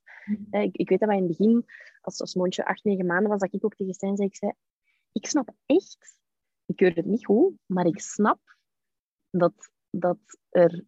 [0.50, 1.64] hè, ik, ik weet dat wij in het begin,
[2.00, 4.52] als, als Mondje acht, negen maanden was, dat ik ook tegen Stijn zei, ik zei,
[5.12, 6.16] ik snap echt,
[6.66, 8.40] ik weet het niet goed, maar ik snap
[9.32, 10.18] dat, dat,
[10.48, 10.84] er,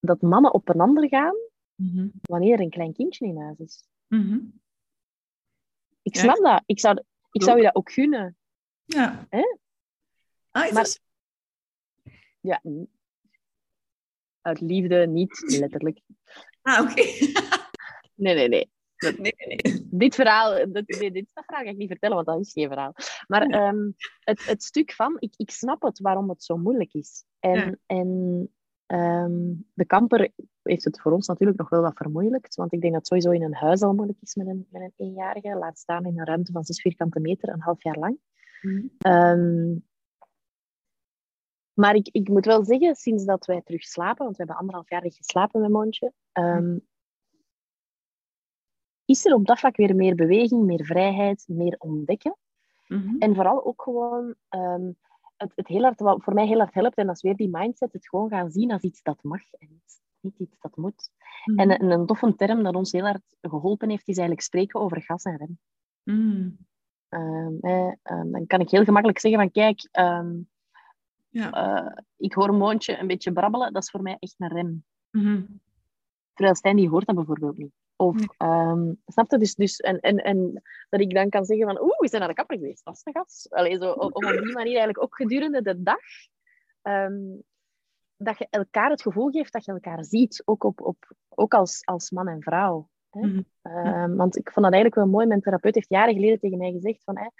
[0.00, 1.34] dat mannen op een ander gaan
[1.74, 2.08] Mhm.
[2.22, 3.86] wanneer er een klein kindje in huis is.
[4.06, 4.38] Mhm.
[6.02, 6.20] Ik Ja.
[6.22, 6.62] snap dat.
[6.66, 8.36] Ik zou, ik zou je dat ook gunnen.
[8.84, 9.26] Ja.
[9.30, 9.56] Hè?
[10.50, 11.00] Ah, is Maar- dat
[12.40, 12.62] Ja,
[14.40, 16.00] uit liefde, niet letterlijk.
[16.62, 17.02] Ah, oké.
[18.14, 18.70] Nee, nee, nee.
[19.18, 19.85] nee, nee, nee.
[19.98, 22.92] Dit verhaal, dat, nee, dit verhaal ga ik niet vertellen, want dat is geen verhaal.
[23.26, 23.66] Maar Ja.
[23.68, 23.90] ehm,
[24.20, 27.24] het, het stuk van, ik, ik snap het waarom het zo moeilijk is.
[27.38, 27.74] En, Ja.
[27.86, 28.50] en
[28.86, 30.30] ehm, de kamper
[30.62, 33.30] heeft het voor ons natuurlijk nog wel wat vermoeilijkt, want ik denk dat het sowieso
[33.30, 36.26] in een huis al moeilijk is met een, met een eenjarige, laat staan in een
[36.26, 38.18] ruimte van zes vierkante meter, een half jaar lang.
[38.62, 38.86] Mhm.
[38.98, 39.74] Ehm,
[41.72, 44.90] maar ik, ik moet wel zeggen, sinds dat wij terug slapen, want we hebben anderhalf
[44.90, 46.12] jaar niet geslapen met Mondje,
[49.06, 52.36] is er op dat vlak weer meer beweging, meer vrijheid, meer ontdekken.
[52.86, 53.16] Mhm.
[53.18, 54.90] En vooral ook gewoon ehm,
[55.36, 57.48] het, het heel hard, wat voor mij heel hard helpt, en dat is weer die
[57.50, 59.82] mindset, het gewoon gaan zien als iets dat mag en
[60.20, 61.10] niet, iets dat moet.
[61.44, 61.58] Mhm.
[61.58, 65.02] En, een- een toffe term dat ons heel hard geholpen heeft, is eigenlijk spreken over
[65.02, 65.58] gas en rem.
[66.02, 66.50] Mhm.
[67.08, 67.60] Um,
[68.30, 69.88] dan kan ik heel gemakkelijk zeggen van kijk,
[71.28, 71.78] ja.
[71.84, 74.84] uh, ik hoor een moontje een beetje brabbelen, dat is voor mij echt een rem.
[75.10, 75.60] Mm
[76.34, 77.72] Terwijl Stijn die hoort dat bijvoorbeeld niet.
[77.96, 78.98] Of, nee.
[79.06, 79.38] snap je?
[79.38, 82.30] Dus, dus en, en, en dat ik dan kan zeggen van, oeh, we zijn naar
[82.30, 83.46] de kapper geweest, dat is een gas.
[83.50, 86.00] Allee, zo, op die manier eigenlijk ook gedurende de dag
[88.16, 91.82] dat je elkaar het gevoel geeft dat je elkaar ziet, ook, op, op, ook als,
[91.84, 92.88] als man en vrouw.
[93.10, 93.26] Hè?
[93.26, 94.16] Mm -hmm.
[94.16, 95.26] want ik vond dat eigenlijk wel mooi.
[95.26, 97.32] Mijn therapeut heeft jaren geleden tegen mij gezegd van,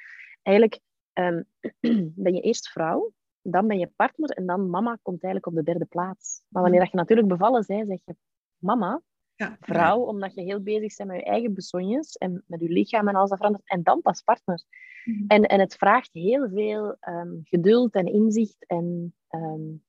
[0.43, 0.81] eigenlijk
[1.13, 1.47] um,
[2.25, 5.71] ben je eerst vrouw, dan ben je partner en dan mama komt eigenlijk op de
[5.73, 6.43] derde plaats.
[6.49, 8.17] Maar wanneer dat je natuurlijk bevallen bent, zeg je
[8.59, 9.03] mama,
[9.37, 9.57] ja.
[9.61, 13.15] vrouw, omdat je heel bezig bent met je eigen besonjes en met je lichaam en
[13.15, 13.69] alles dat verandert.
[13.69, 14.65] En dan pas partner.
[15.05, 15.25] Mm -hmm.
[15.29, 19.85] en, en het vraagt heel veel um, geduld en inzicht en um,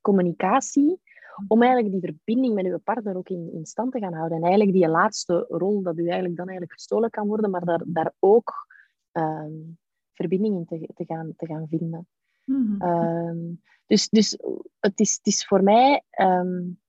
[0.00, 1.00] communicatie,
[1.48, 4.36] om eigenlijk die verbinding met uw partner ook in, in stand te gaan houden.
[4.36, 7.82] En eigenlijk die laatste rol, dat u eigenlijk dan eigenlijk gestolen kan worden, maar daar,
[7.86, 8.66] daar ook
[9.12, 9.78] um,
[10.12, 12.08] verbinding in te, te, gaan, te gaan vinden.
[12.44, 12.88] Mm -hmm.
[12.88, 14.38] um, dus dus
[14.80, 16.80] het, is, het is voor mij, um,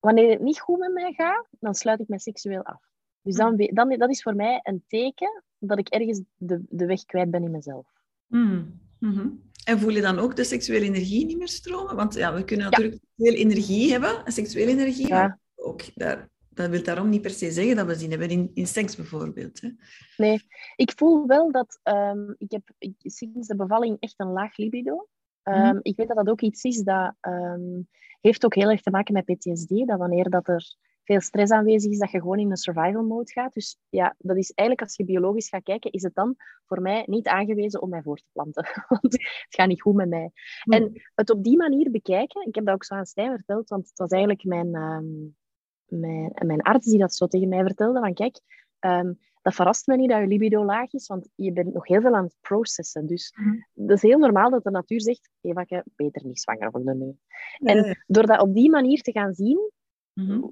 [0.00, 2.80] wanneer het niet goed met mij gaat, dan sluit ik mij seksueel af.
[3.22, 7.04] Dus dan, dan, dat is voor mij een teken dat ik ergens de, de weg
[7.04, 7.86] kwijt ben in mezelf.
[8.26, 9.46] Mm -hmm.
[9.64, 11.96] En voel je dan ook de seksuele energie niet meer stromen?
[11.96, 15.06] Want ja, we kunnen natuurlijk veel energie hebben, seksuele energie.
[15.06, 15.38] Ja.
[15.54, 18.66] Ook daar, dat wil daarom niet per se zeggen dat we zin hebben in, in
[18.66, 19.60] seks bijvoorbeeld.
[19.60, 19.70] Hè?
[20.16, 20.40] Nee,
[20.76, 25.08] ik voel wel dat um, ik heb ik, sinds de bevalling echt een laag libido.
[25.48, 27.88] Um, mm Ik weet dat dat ook iets is dat um,
[28.20, 29.68] heeft ook heel erg te maken met PTSD.
[29.68, 33.32] Dat wanneer dat er veel stress aanwezig is, dat je gewoon in een survival mode
[33.32, 33.52] gaat.
[33.52, 36.36] Dus ja, dat is eigenlijk als je biologisch gaat kijken, is het dan
[36.66, 38.66] voor mij niet aangewezen om mij voor te planten.
[38.88, 40.30] Want het gaat niet goed met mij.
[40.64, 43.88] En het op die manier bekijken, ik heb dat ook zo aan Stijn verteld, want
[43.88, 45.36] het was eigenlijk mijn, um,
[45.84, 48.40] mijn, mijn arts die dat zo tegen mij vertelde, van kijk,
[48.80, 52.00] um, dat verrast me niet dat je libido laag is, want je bent nog heel
[52.00, 53.06] veel aan het processen.
[53.06, 55.64] Dus mm dat is heel normaal dat de natuur zegt, Eva,
[55.96, 57.16] beter niet zwanger worden nu.
[57.58, 59.70] En door dat op die manier te gaan zien,
[60.12, 60.50] mm -hmm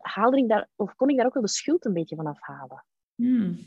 [0.00, 2.84] haalde ik daar, of kon ik daar ook wel de schuld een beetje van afhalen.
[3.14, 3.58] Hmm.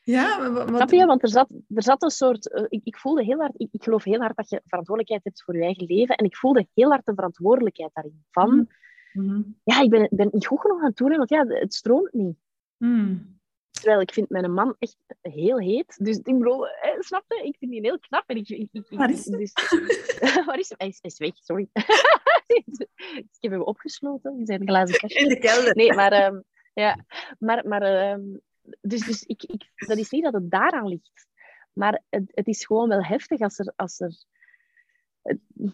[0.00, 0.68] Ja, wat...
[0.68, 1.06] Snap je?
[1.06, 2.52] Want er zat, er zat een soort...
[2.54, 3.52] Uh, ik, ik, voelde heel hard...
[3.56, 6.16] Ik, ik, geloof heel hard dat je verantwoordelijkheid hebt voor je eigen leven.
[6.16, 8.24] En ik voelde heel hard de verantwoordelijkheid daarin.
[8.30, 8.54] Van...
[8.54, 8.68] Mm
[9.12, 9.56] -hmm.
[9.64, 12.36] Ja, ik ben, ben niet goed genoeg aan het doen, want ja, het stroomt niet.
[12.84, 13.40] Mm.
[13.70, 16.04] Terwijl ik vind mijn man echt heel heet.
[16.04, 17.44] Dus ik bedoel, eh, snap je?
[17.44, 18.24] Ik vind die heel knap.
[18.26, 19.38] En ik, ik, ik, waar is hij?
[19.38, 19.52] Dus,
[20.46, 20.76] waar is hij?
[20.78, 21.68] Hij is, hij weg, sorry.
[23.36, 25.18] ik heb hem opgesloten in zijn glazen kastje.
[25.18, 25.76] In de kelder.
[25.76, 26.32] Nee, maar...
[26.32, 27.04] Um, ja,
[27.38, 27.68] maar...
[27.68, 28.40] maar um,
[28.80, 31.26] dus dus ik, ik, dat is niet dat het daaraan ligt.
[31.72, 33.72] Maar het, het is gewoon wel heftig als er...
[33.76, 34.24] Als er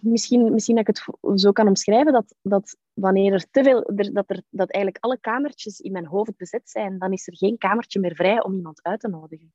[0.01, 4.31] misschien, misschien dat ik het zo kan omschrijven, dat, dat wanneer er te veel, dat,
[4.31, 8.01] er, dat eigenlijk alle kamertjes in mijn hoofd bezet zijn, dan is er geen kamertje
[8.01, 9.53] meer vrij om iemand uit te nodigen.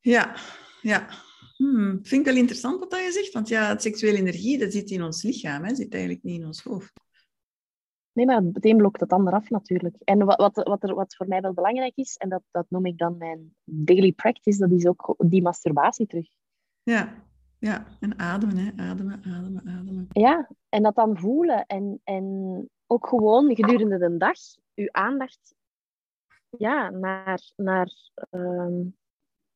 [0.00, 0.36] Ja,
[0.80, 1.08] ja.
[1.56, 4.90] Hmm, vind ik wel interessant wat je zegt, want ja, het seksuele energie, dat zit
[4.90, 6.92] in ons lichaam, hè, zit eigenlijk niet in ons hoofd.
[8.12, 9.96] Nee, maar het een blokt het ander af natuurlijk.
[10.04, 12.86] En wat, wat, wat, er, wat voor mij wel belangrijk is, en dat, dat noem
[12.86, 16.28] ik dan mijn daily practice, dat is ook die masturbatie terug.
[16.82, 17.24] Ja,
[17.62, 18.70] ja, en ademen, hè.
[18.76, 20.06] ademen, ademen, ademen.
[20.12, 21.66] Ja, en dat dan voelen.
[21.66, 24.38] En, en ook gewoon gedurende de dag
[24.74, 25.54] uw aandacht
[26.58, 27.92] ja, naar, naar,
[28.30, 28.96] um,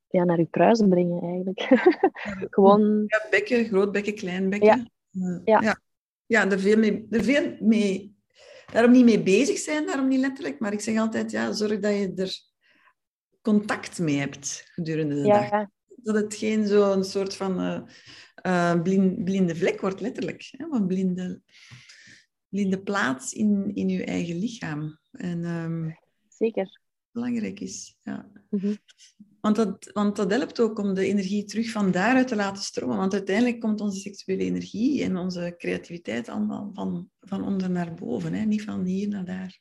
[0.09, 1.61] ja, naar uw kruisen brengen eigenlijk.
[2.57, 3.05] gewoon...
[3.07, 4.91] Ja, bekken, groot bekken, klein bekken.
[5.11, 5.41] Ja.
[5.45, 5.61] ja.
[5.61, 5.79] ja.
[6.27, 8.17] ja er, veel mee, er veel mee...
[8.73, 10.59] Daarom niet mee bezig zijn, daarom niet letterlijk.
[10.59, 12.41] Maar ik zeg altijd, ja, zorg dat je er
[13.43, 15.51] contact mee hebt gedurende de ja.
[15.51, 15.67] dag
[16.03, 17.80] dat het geen zo'n soort van uh,
[18.47, 20.49] uh, blind, blinde vlek wordt, letterlijk.
[20.51, 20.66] Hè?
[20.70, 21.40] Een blinde,
[22.49, 24.99] blinde plaats in, in je eigen lichaam.
[25.11, 26.80] En, um, Zeker.
[27.11, 28.30] Belangrijk is, ja.
[28.51, 28.76] Mm -hmm.
[29.40, 32.97] want, dat, want dat helpt ook om de energie terug van daaruit te laten stromen.
[32.97, 38.32] Want uiteindelijk komt onze seksuele energie en onze creativiteit allemaal van, van onder naar boven,
[38.32, 38.44] hè?
[38.44, 39.61] niet van hier naar daar.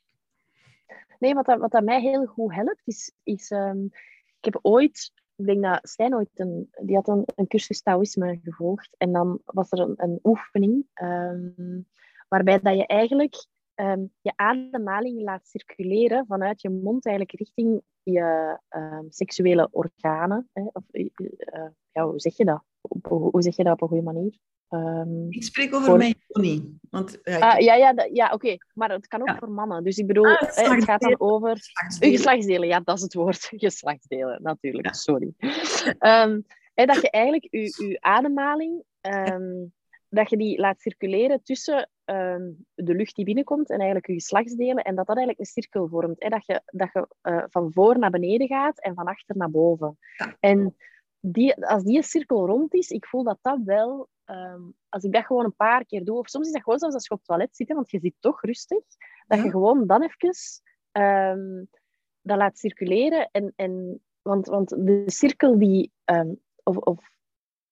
[1.19, 3.11] Nee, wat dat, wat dat mij heel goed helpt, is...
[3.23, 3.89] is um,
[4.39, 8.39] ik heb ooit ik denk dat Stijn ooit een, die had een, een cursus Taoïsme
[8.43, 8.95] gevolgd.
[8.97, 11.87] En dan was er een, een oefening um,
[12.27, 18.59] waarbij dat je eigenlijk um, je ademhaling laat circuleren vanuit je mond eigenlijk richting je
[18.69, 20.49] um, seksuele organen.
[20.53, 20.63] Hè?
[20.71, 22.63] Of, uh, ja, hoe zeg je dat?
[23.07, 24.37] Hoe, hoe zeg je dat op een goede manier?
[24.69, 25.97] Um, ik spreek over voor...
[25.97, 26.63] mijn pony.
[26.89, 27.59] Want, ja, ik...
[27.59, 28.33] uh, ja, ja, ja oké.
[28.33, 28.59] Okay.
[28.73, 29.37] Maar het kan ook ja.
[29.37, 29.83] voor mannen.
[29.83, 31.57] Dus ik bedoel, ah, het, het gaat dan over...
[31.57, 32.15] Geslachtsdelen.
[32.15, 32.67] geslachtsdelen.
[32.67, 33.51] Ja, dat is het woord.
[33.55, 34.85] Geslachtsdelen, natuurlijk.
[34.85, 34.93] Ja.
[34.93, 35.33] Sorry.
[35.99, 38.83] Um, dat je eigenlijk je, je ademhaling...
[39.01, 39.73] Um,
[40.15, 44.83] dat je die laat circuleren tussen ehm, de lucht die binnenkomt en eigenlijk je geslachtsdelen.
[44.83, 46.23] En dat dat eigenlijk een cirkel vormt.
[46.23, 46.29] Hè?
[46.29, 49.97] Dat je, dat je eh, van voor naar beneden gaat en van achter naar boven.
[50.39, 50.75] En
[51.31, 54.09] die, als die cirkel rond is, ik voel dat dat wel...
[54.25, 56.93] Ehm, als ik dat gewoon een paar keer doe, of soms is dat gewoon zoals
[56.93, 58.83] als je op het toilet zit, want je zit toch rustig,
[59.27, 60.35] dat je gewoon dan even
[61.37, 61.69] um,
[62.21, 63.29] dat laat circuleren.
[63.31, 65.91] En, en, want, want de cirkel die...
[66.63, 67.13] of, of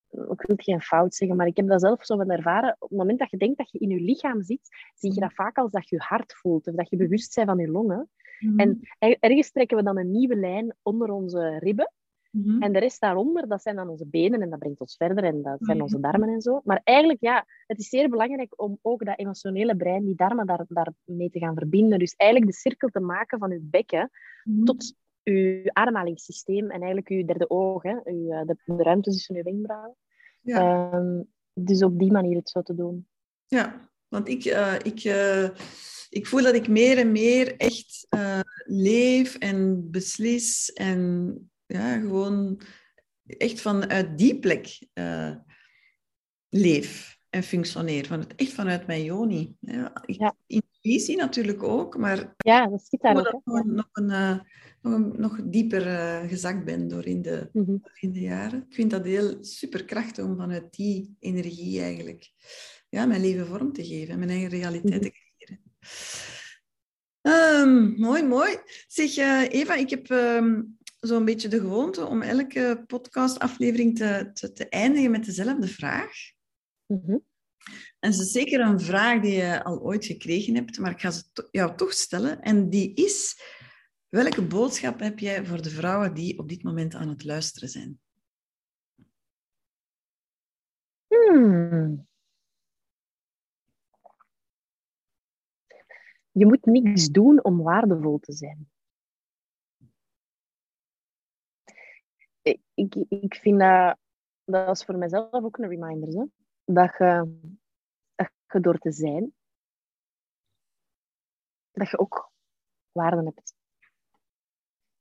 [0.09, 2.75] ik wil het geen fout zeggen, maar ik heb dat zelf zo van ervaren.
[2.79, 5.33] Op het moment dat je denkt dat je in je lichaam zit, zie je dat
[5.33, 8.09] vaak als dat je hart voelt of dat je bewust bent van je longen.
[8.39, 8.59] Mhm.
[8.59, 8.79] En
[9.19, 11.91] ergens trekken we dan een nieuwe lijn onder onze ribben.
[12.33, 12.61] Mhm.
[12.61, 15.41] En de rest daaronder, dat zijn dan onze benen en dat brengt ons verder en
[15.41, 16.61] dat zijn onze darmen en zo.
[16.63, 20.65] Maar eigenlijk, ja, het is zeer belangrijk om ook dat emotionele brein, die darmen, daar,
[20.67, 21.99] daarmee te gaan verbinden.
[21.99, 24.09] Dus eigenlijk de cirkel te maken van je bekken
[24.43, 24.63] mhm.
[24.63, 29.35] tot je ademhalingssysteem en eigenlijk je derde oog, hè, uw, eh, de, de ruimte tussen
[29.35, 29.95] je wenkbrauwen.
[30.41, 30.91] Ja.
[30.91, 31.21] Ehm,
[31.53, 33.07] dus op die manier het zo te doen.
[33.45, 35.49] Ja, want ik, uh, ik, uh,
[36.09, 42.61] ik voel dat ik meer en meer echt uh, leef en beslis en ja, gewoon
[43.25, 44.87] echt vanuit die plek
[46.49, 48.05] leef en functioneer.
[48.05, 49.55] Van het, echt vanuit mijn joni.
[49.59, 50.35] Ja, ik, ja.
[50.47, 53.41] Intuïtie natuurlijk ook, maar ja, dat zit daar ook.
[53.45, 54.41] nog, nog een
[54.83, 58.65] nog, nog dieper uh, gezakt ben door in de, mm in de jaren.
[58.69, 62.31] Ik vind dat heel superkrachtig om vanuit die energie eigenlijk
[62.89, 65.17] ja, mijn leven vorm te geven en mijn eigen realiteit te mhm.
[65.17, 65.61] creëren.
[67.61, 68.57] Um, mooi, mooi.
[68.87, 70.77] Zeg uh, Eva, ik heb um,
[71.07, 76.11] zo'n beetje de gewoonte om elke podcastaflevering te, te, te eindigen met dezelfde vraag.
[76.85, 77.23] Mm
[77.99, 81.11] En ze is zeker een vraag die je al ooit gekregen hebt, maar ik ga
[81.11, 82.41] ze to jou toch stellen.
[82.41, 83.35] En die is,
[84.13, 87.99] Welke boodschap heb jij voor de vrouwen die op dit moment aan het luisteren zijn?
[91.07, 92.07] Hmm.
[96.31, 98.72] Je moet niks doen om waardevol te zijn.
[102.43, 103.97] Ik, ik, vind dat,
[104.45, 106.09] dat is voor mezelf ook een reminder.
[106.09, 106.25] Hè?
[106.73, 107.39] Dat, je,
[108.15, 109.33] dat je door te zijn,
[111.71, 112.31] dat je ook
[112.91, 113.53] waarde hebt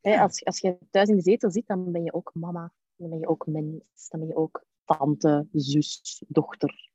[0.02, 2.72] als, als je thuis in de zetel zit, dan ben je ook mama.
[2.96, 4.08] Dan ben je ook mens.
[4.08, 6.90] Dan ben je ook tante, zus, dochter.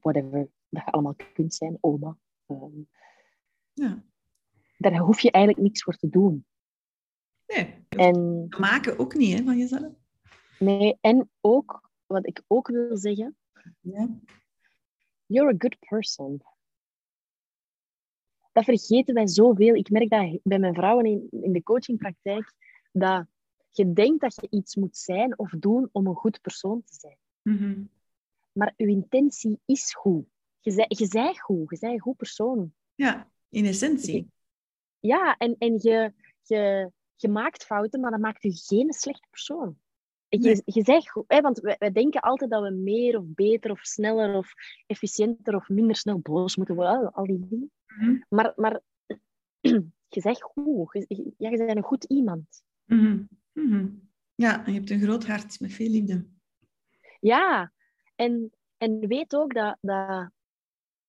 [0.00, 1.78] Whatever dat je allemaal kunt zijn.
[1.80, 2.16] Oma.
[2.46, 2.80] Ehm,
[3.72, 4.02] ja.
[4.78, 6.46] Daar hoef je eigenlijk niks voor te doen.
[7.48, 7.86] Nee.
[7.88, 9.92] En, maken ook niet hè, van jezelf.
[10.58, 13.36] Nee, en ook, wat ik ook wil zeggen...
[13.80, 14.08] Ja.
[15.26, 16.42] You're a good person
[18.58, 19.74] dat vergeten wij zoveel.
[19.74, 22.52] Ik merk dat bij mijn vrouwen in, in de coachingpraktijk,
[22.92, 23.26] dat
[23.70, 27.18] je denkt dat je iets moet zijn of doen om een goed persoon te zijn.
[27.42, 27.82] Mhm.
[28.52, 30.26] Maar je intentie is goed.
[30.60, 32.72] Je bent, je bent goed, je bent een goed persoon.
[32.94, 34.30] Ja, in essentie.
[35.00, 39.76] Ja, en, en je, je, je maakt fouten, maar dat maakt je geen slechte persoon.
[40.28, 43.70] Je, je zegt goed, hè, want wij, wij, denken altijd dat we meer of beter
[43.70, 44.52] of sneller of
[44.86, 47.70] efficiënter of minder snel boos moeten worden, al die dingen.
[47.86, 48.16] Mhm.
[48.28, 48.80] Maar, maar
[50.14, 51.04] je zegt goed.
[51.08, 52.62] Je, ja, je bent een goed iemand.
[52.84, 53.22] Mhm.
[53.52, 53.88] Mhm.
[54.34, 56.26] Ja, je hebt een groot hart met veel liefde.
[57.20, 57.72] Ja,
[58.14, 59.78] en, en weet ook dat...
[59.80, 60.30] dat,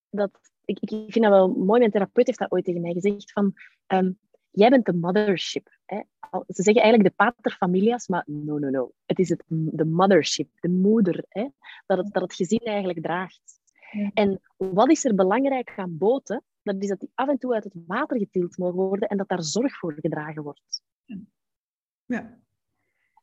[0.10, 3.32] dat ik, ik vind dat wel mooi, mijn therapeut heeft dat ooit tegen mij gezegd,
[3.32, 3.54] van...
[3.88, 4.20] Um,
[4.52, 5.78] jij bent de mothership.
[5.86, 6.02] Hè?
[6.48, 8.92] Ze zeggen eigenlijk de paterfamilias, maar no, no, no.
[9.06, 11.48] Het is het, de mothership, de moeder, hè?
[11.86, 13.60] Dat, het, dat het gezin eigenlijk draagt.
[14.14, 16.44] En wat is er belangrijk aan boten?
[16.62, 19.28] dat is dat die af en toe uit het water getild mogen worden en dat
[19.28, 20.82] daar zorg voor gedragen wordt.
[22.06, 22.38] Ja.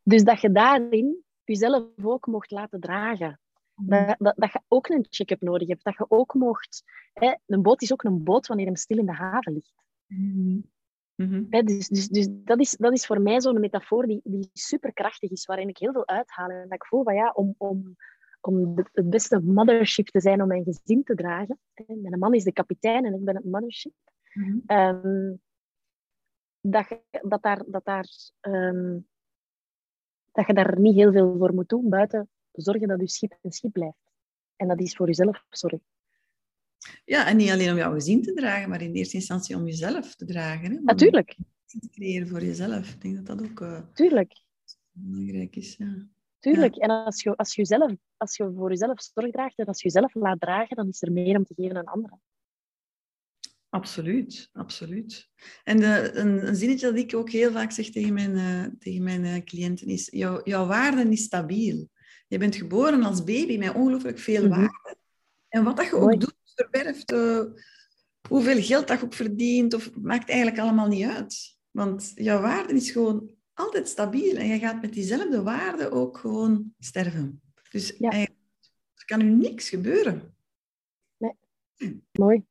[0.02, 3.40] Dus dat je daarin jezelf ook mocht laten dragen.
[3.74, 5.84] Dat, dat, dat, je ook een check-up nodig hebt.
[5.84, 6.82] Dat je ook mocht...
[7.12, 9.74] Hè, een boot is ook een boot wanneer hem stil in de haven ligt.
[10.06, 10.74] Mm
[11.16, 15.46] dus dus, dus dat, is, dat is voor mij zo'n metafoor die, die superkrachtig is,
[15.46, 16.48] waarin ik heel veel uithaal.
[16.48, 17.96] En dat ik voel van ja, om, om,
[18.40, 21.58] om het beste mothership te zijn om mijn gezin te dragen.
[21.86, 23.92] Mijn man is de kapitein en ik ben het mothership.
[24.32, 24.58] Mhm.
[24.66, 25.34] Ehm,
[26.60, 28.08] dat, dat, daar, dat, daar,
[28.40, 28.98] ehm,
[30.32, 33.52] dat je daar niet heel veel voor moet doen, buiten zorgen dat je schip een
[33.52, 34.10] schip blijft.
[34.56, 35.80] En dat is voor jezelf sorry.
[37.04, 40.14] Ja, en niet alleen om jouw gezin te dragen, maar in eerste instantie om jezelf
[40.14, 40.70] te dragen.
[40.70, 40.78] Hè?
[40.80, 41.36] Natuurlijk.
[41.66, 42.90] Te creëren voor jezelf.
[42.90, 44.32] Ik denk dat dat ook uh, Tuurlijk.
[44.92, 45.76] belangrijk is.
[45.76, 46.08] Ja.
[46.38, 46.76] Tuurlijk.
[46.76, 49.88] En als je, als, je zelf, als je voor jezelf zorg draagt en als je
[49.88, 52.20] jezelf laat dragen, dan is er meer om te geven aan anderen.
[53.68, 55.28] Absoluut, absoluut.
[55.64, 59.02] En de, een, een, zinnetje dat ik ook heel vaak zeg tegen mijn, uh, tegen
[59.02, 61.88] mijn uh, cliënten is, jouw, jouw waarde is stabiel.
[62.28, 64.60] Je bent geboren als baby met ongelooflijk veel mm -hmm.
[64.60, 64.96] waarde.
[65.48, 67.42] En wat dat je ook doet, verwerft, uh,
[68.28, 71.58] hoeveel geld dat je ook verdient, of, maakt eigenlijk allemaal niet uit.
[71.70, 76.74] Want jouw waarde is gewoon altijd stabiel en je gaat met diezelfde waarde ook gewoon
[76.78, 77.42] sterven.
[77.70, 78.10] Dus ja.
[78.10, 80.36] er kan u niks gebeuren.
[81.16, 81.32] Nee.
[81.76, 81.94] Hm.
[82.12, 82.44] Mooi.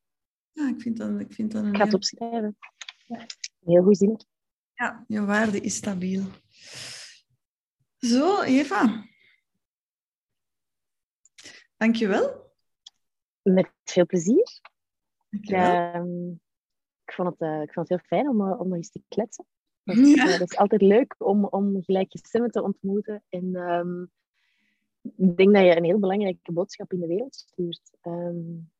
[0.52, 1.70] Ja, ik vind dat, ik vind dat een...
[1.70, 2.56] Ik ga het opschrijven.
[3.06, 3.26] Ja.
[3.60, 4.20] Heel goed zin.
[4.74, 6.24] Ja, je waarde is stabiel.
[7.98, 9.06] Zo, Eva.
[11.76, 12.45] Dankjewel.
[13.54, 14.60] Met veel plezier.
[15.40, 16.30] Ehm,
[17.04, 19.02] ik, vond het, uh, ik vond het heel fijn om, uh, om nog eens te
[19.08, 19.46] kletsen.
[19.84, 20.24] Dat, ja.
[20.24, 23.22] uh, dat is altijd leuk om, om gelijke te ontmoeten.
[23.28, 24.10] En um,
[25.16, 27.96] ik denk dat je een heel belangrijke boodschap in de wereld stuurt.
[28.02, 28.70] Um,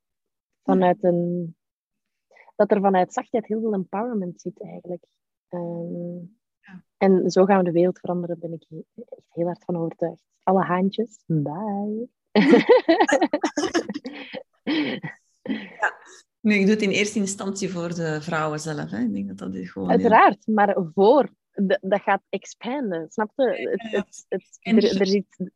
[0.63, 1.57] vanuit een,
[2.57, 5.05] dat er vanuit zachtheid heel veel empowerment zit eigenlijk.
[5.49, 6.85] Um, ja.
[6.97, 10.25] En zo gaan we de wereld veranderen, ben ik echt heel hard van overtuigd.
[10.43, 12.09] Alle haantjes, bye.
[15.81, 15.95] ja.
[16.41, 18.91] Nu, ik doe het in eerste instantie voor de vrouwen zelf.
[18.91, 18.99] Hè.
[18.99, 19.91] Ik denk dat dat is gewoon...
[19.91, 21.31] Uiteraard, maar voor.
[21.81, 23.79] dat gaat expanden, snap je?
[23.81, 25.51] Het, het, het, er, er zit...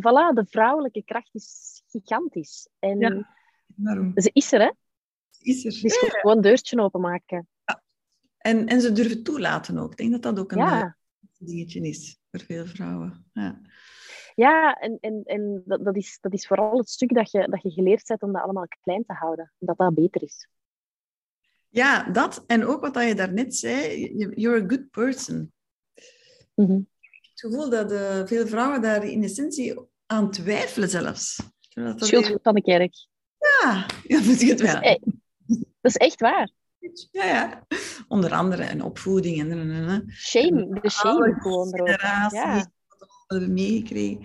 [0.00, 2.68] Voilà, de vrouwelijke kracht is gigantisch.
[2.78, 4.70] En ja, ze is er, hè?
[5.30, 5.82] Ze is er.
[5.82, 7.48] Dus ja, gewoon een deurtje openmaken.
[7.64, 7.82] Ja.
[8.38, 9.90] En, en ze durven toelaten ook.
[9.90, 10.96] Ik denk dat dat ook een ja.
[11.38, 13.26] dingetje is voor veel vrouwen.
[13.32, 13.60] Ja.
[14.36, 17.62] Ja, en, en, en dat, dat, is, dat is vooral het stuk dat je, dat
[17.62, 19.52] je geleerd hebt om dat allemaal klein te houden.
[19.58, 20.48] Dat dat beter is.
[21.68, 22.44] Ja, dat.
[22.46, 25.52] En ook wat je daarnet zei, you're a good person.
[26.54, 26.88] Mm -hmm.
[27.00, 31.36] Het gevoel dat uh, veel vrouwen daar in essentie aan twijfelen zelfs.
[31.68, 32.94] Dat dat Schuld van de kerk.
[33.38, 34.80] Ja, ja dat is het wel.
[34.80, 35.00] Dat
[35.46, 36.50] is, dat is echt waar.
[37.10, 37.66] Ja, ja.
[38.08, 39.70] Onder andere een opvoeding en...
[39.70, 41.88] en shame, de shame gewoon erop.
[41.88, 42.74] Ja
[43.26, 44.24] hebben meegekregen.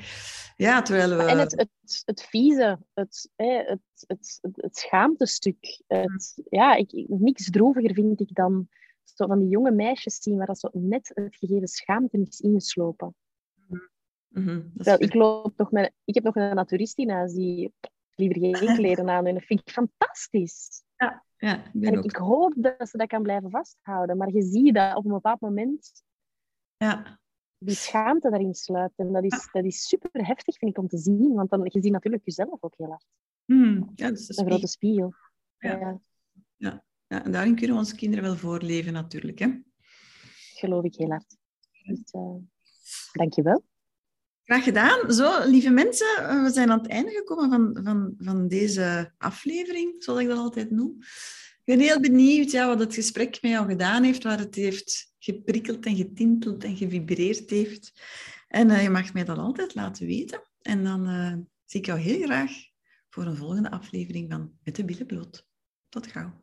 [0.56, 1.24] Ja, terwijl we...
[1.24, 5.82] En het, het, het vieze, het, het, het, het, schaamtestuk.
[5.88, 8.70] Het, ja, ik, niks droeviger vind ik dan
[9.04, 13.16] zo van die jonge meisjes zien waar dat zo net het gegeven schaamte is ingeslopen.
[14.28, 17.74] Mm -hmm, ik, loop nog met, ik heb nog een naturist in huis die
[18.16, 20.84] liever geen kleren aan en dat vind ik fantastisch.
[20.96, 24.18] Ja, ja, ik, en ik hoop dat ze dat kan blijven vasthouden.
[24.18, 26.04] Maar je ziet dat op een bepaald moment
[26.78, 27.21] ja
[27.64, 28.92] die schaamte daarin sluit.
[28.96, 31.34] En dat is, dat is super heftig, vind ik, om te zien.
[31.34, 33.06] Want dan, je ziet natuurlijk jezelf ook heel hard.
[33.46, 35.14] Hmm, ja, dat is een grote spiegel.
[35.58, 35.80] Ja.
[35.80, 36.02] Ja.
[36.58, 36.84] ja.
[37.08, 37.24] ja.
[37.24, 39.40] en daarin kunnen we onze kinderen wel voorleven, natuurlijk.
[39.40, 39.60] Hè?
[40.54, 41.38] Geloof ik heel hard.
[41.84, 42.36] Dus, uh,
[43.12, 43.64] Dank je wel.
[44.44, 45.12] Graag gedaan.
[45.12, 49.96] Zo, lieve mensen, eh, we zijn aan het einde gekomen van, van, van deze aflevering,
[50.04, 50.98] zoals ik dat altijd noem.
[51.00, 55.11] Ik ben heel benieuwd ja, wat het gesprek met jou gedaan heeft, waar het heeft
[55.24, 57.94] geprikkeld en getinteld en gevibreerd heeft.
[58.48, 60.42] En uh, je mag mij dat altijd laten weten.
[60.62, 61.34] En dan uh,
[61.66, 62.52] zie ik jou heel graag
[63.10, 65.48] voor een volgende aflevering van Met de Billen Bloot.
[65.90, 66.41] Tot gauw.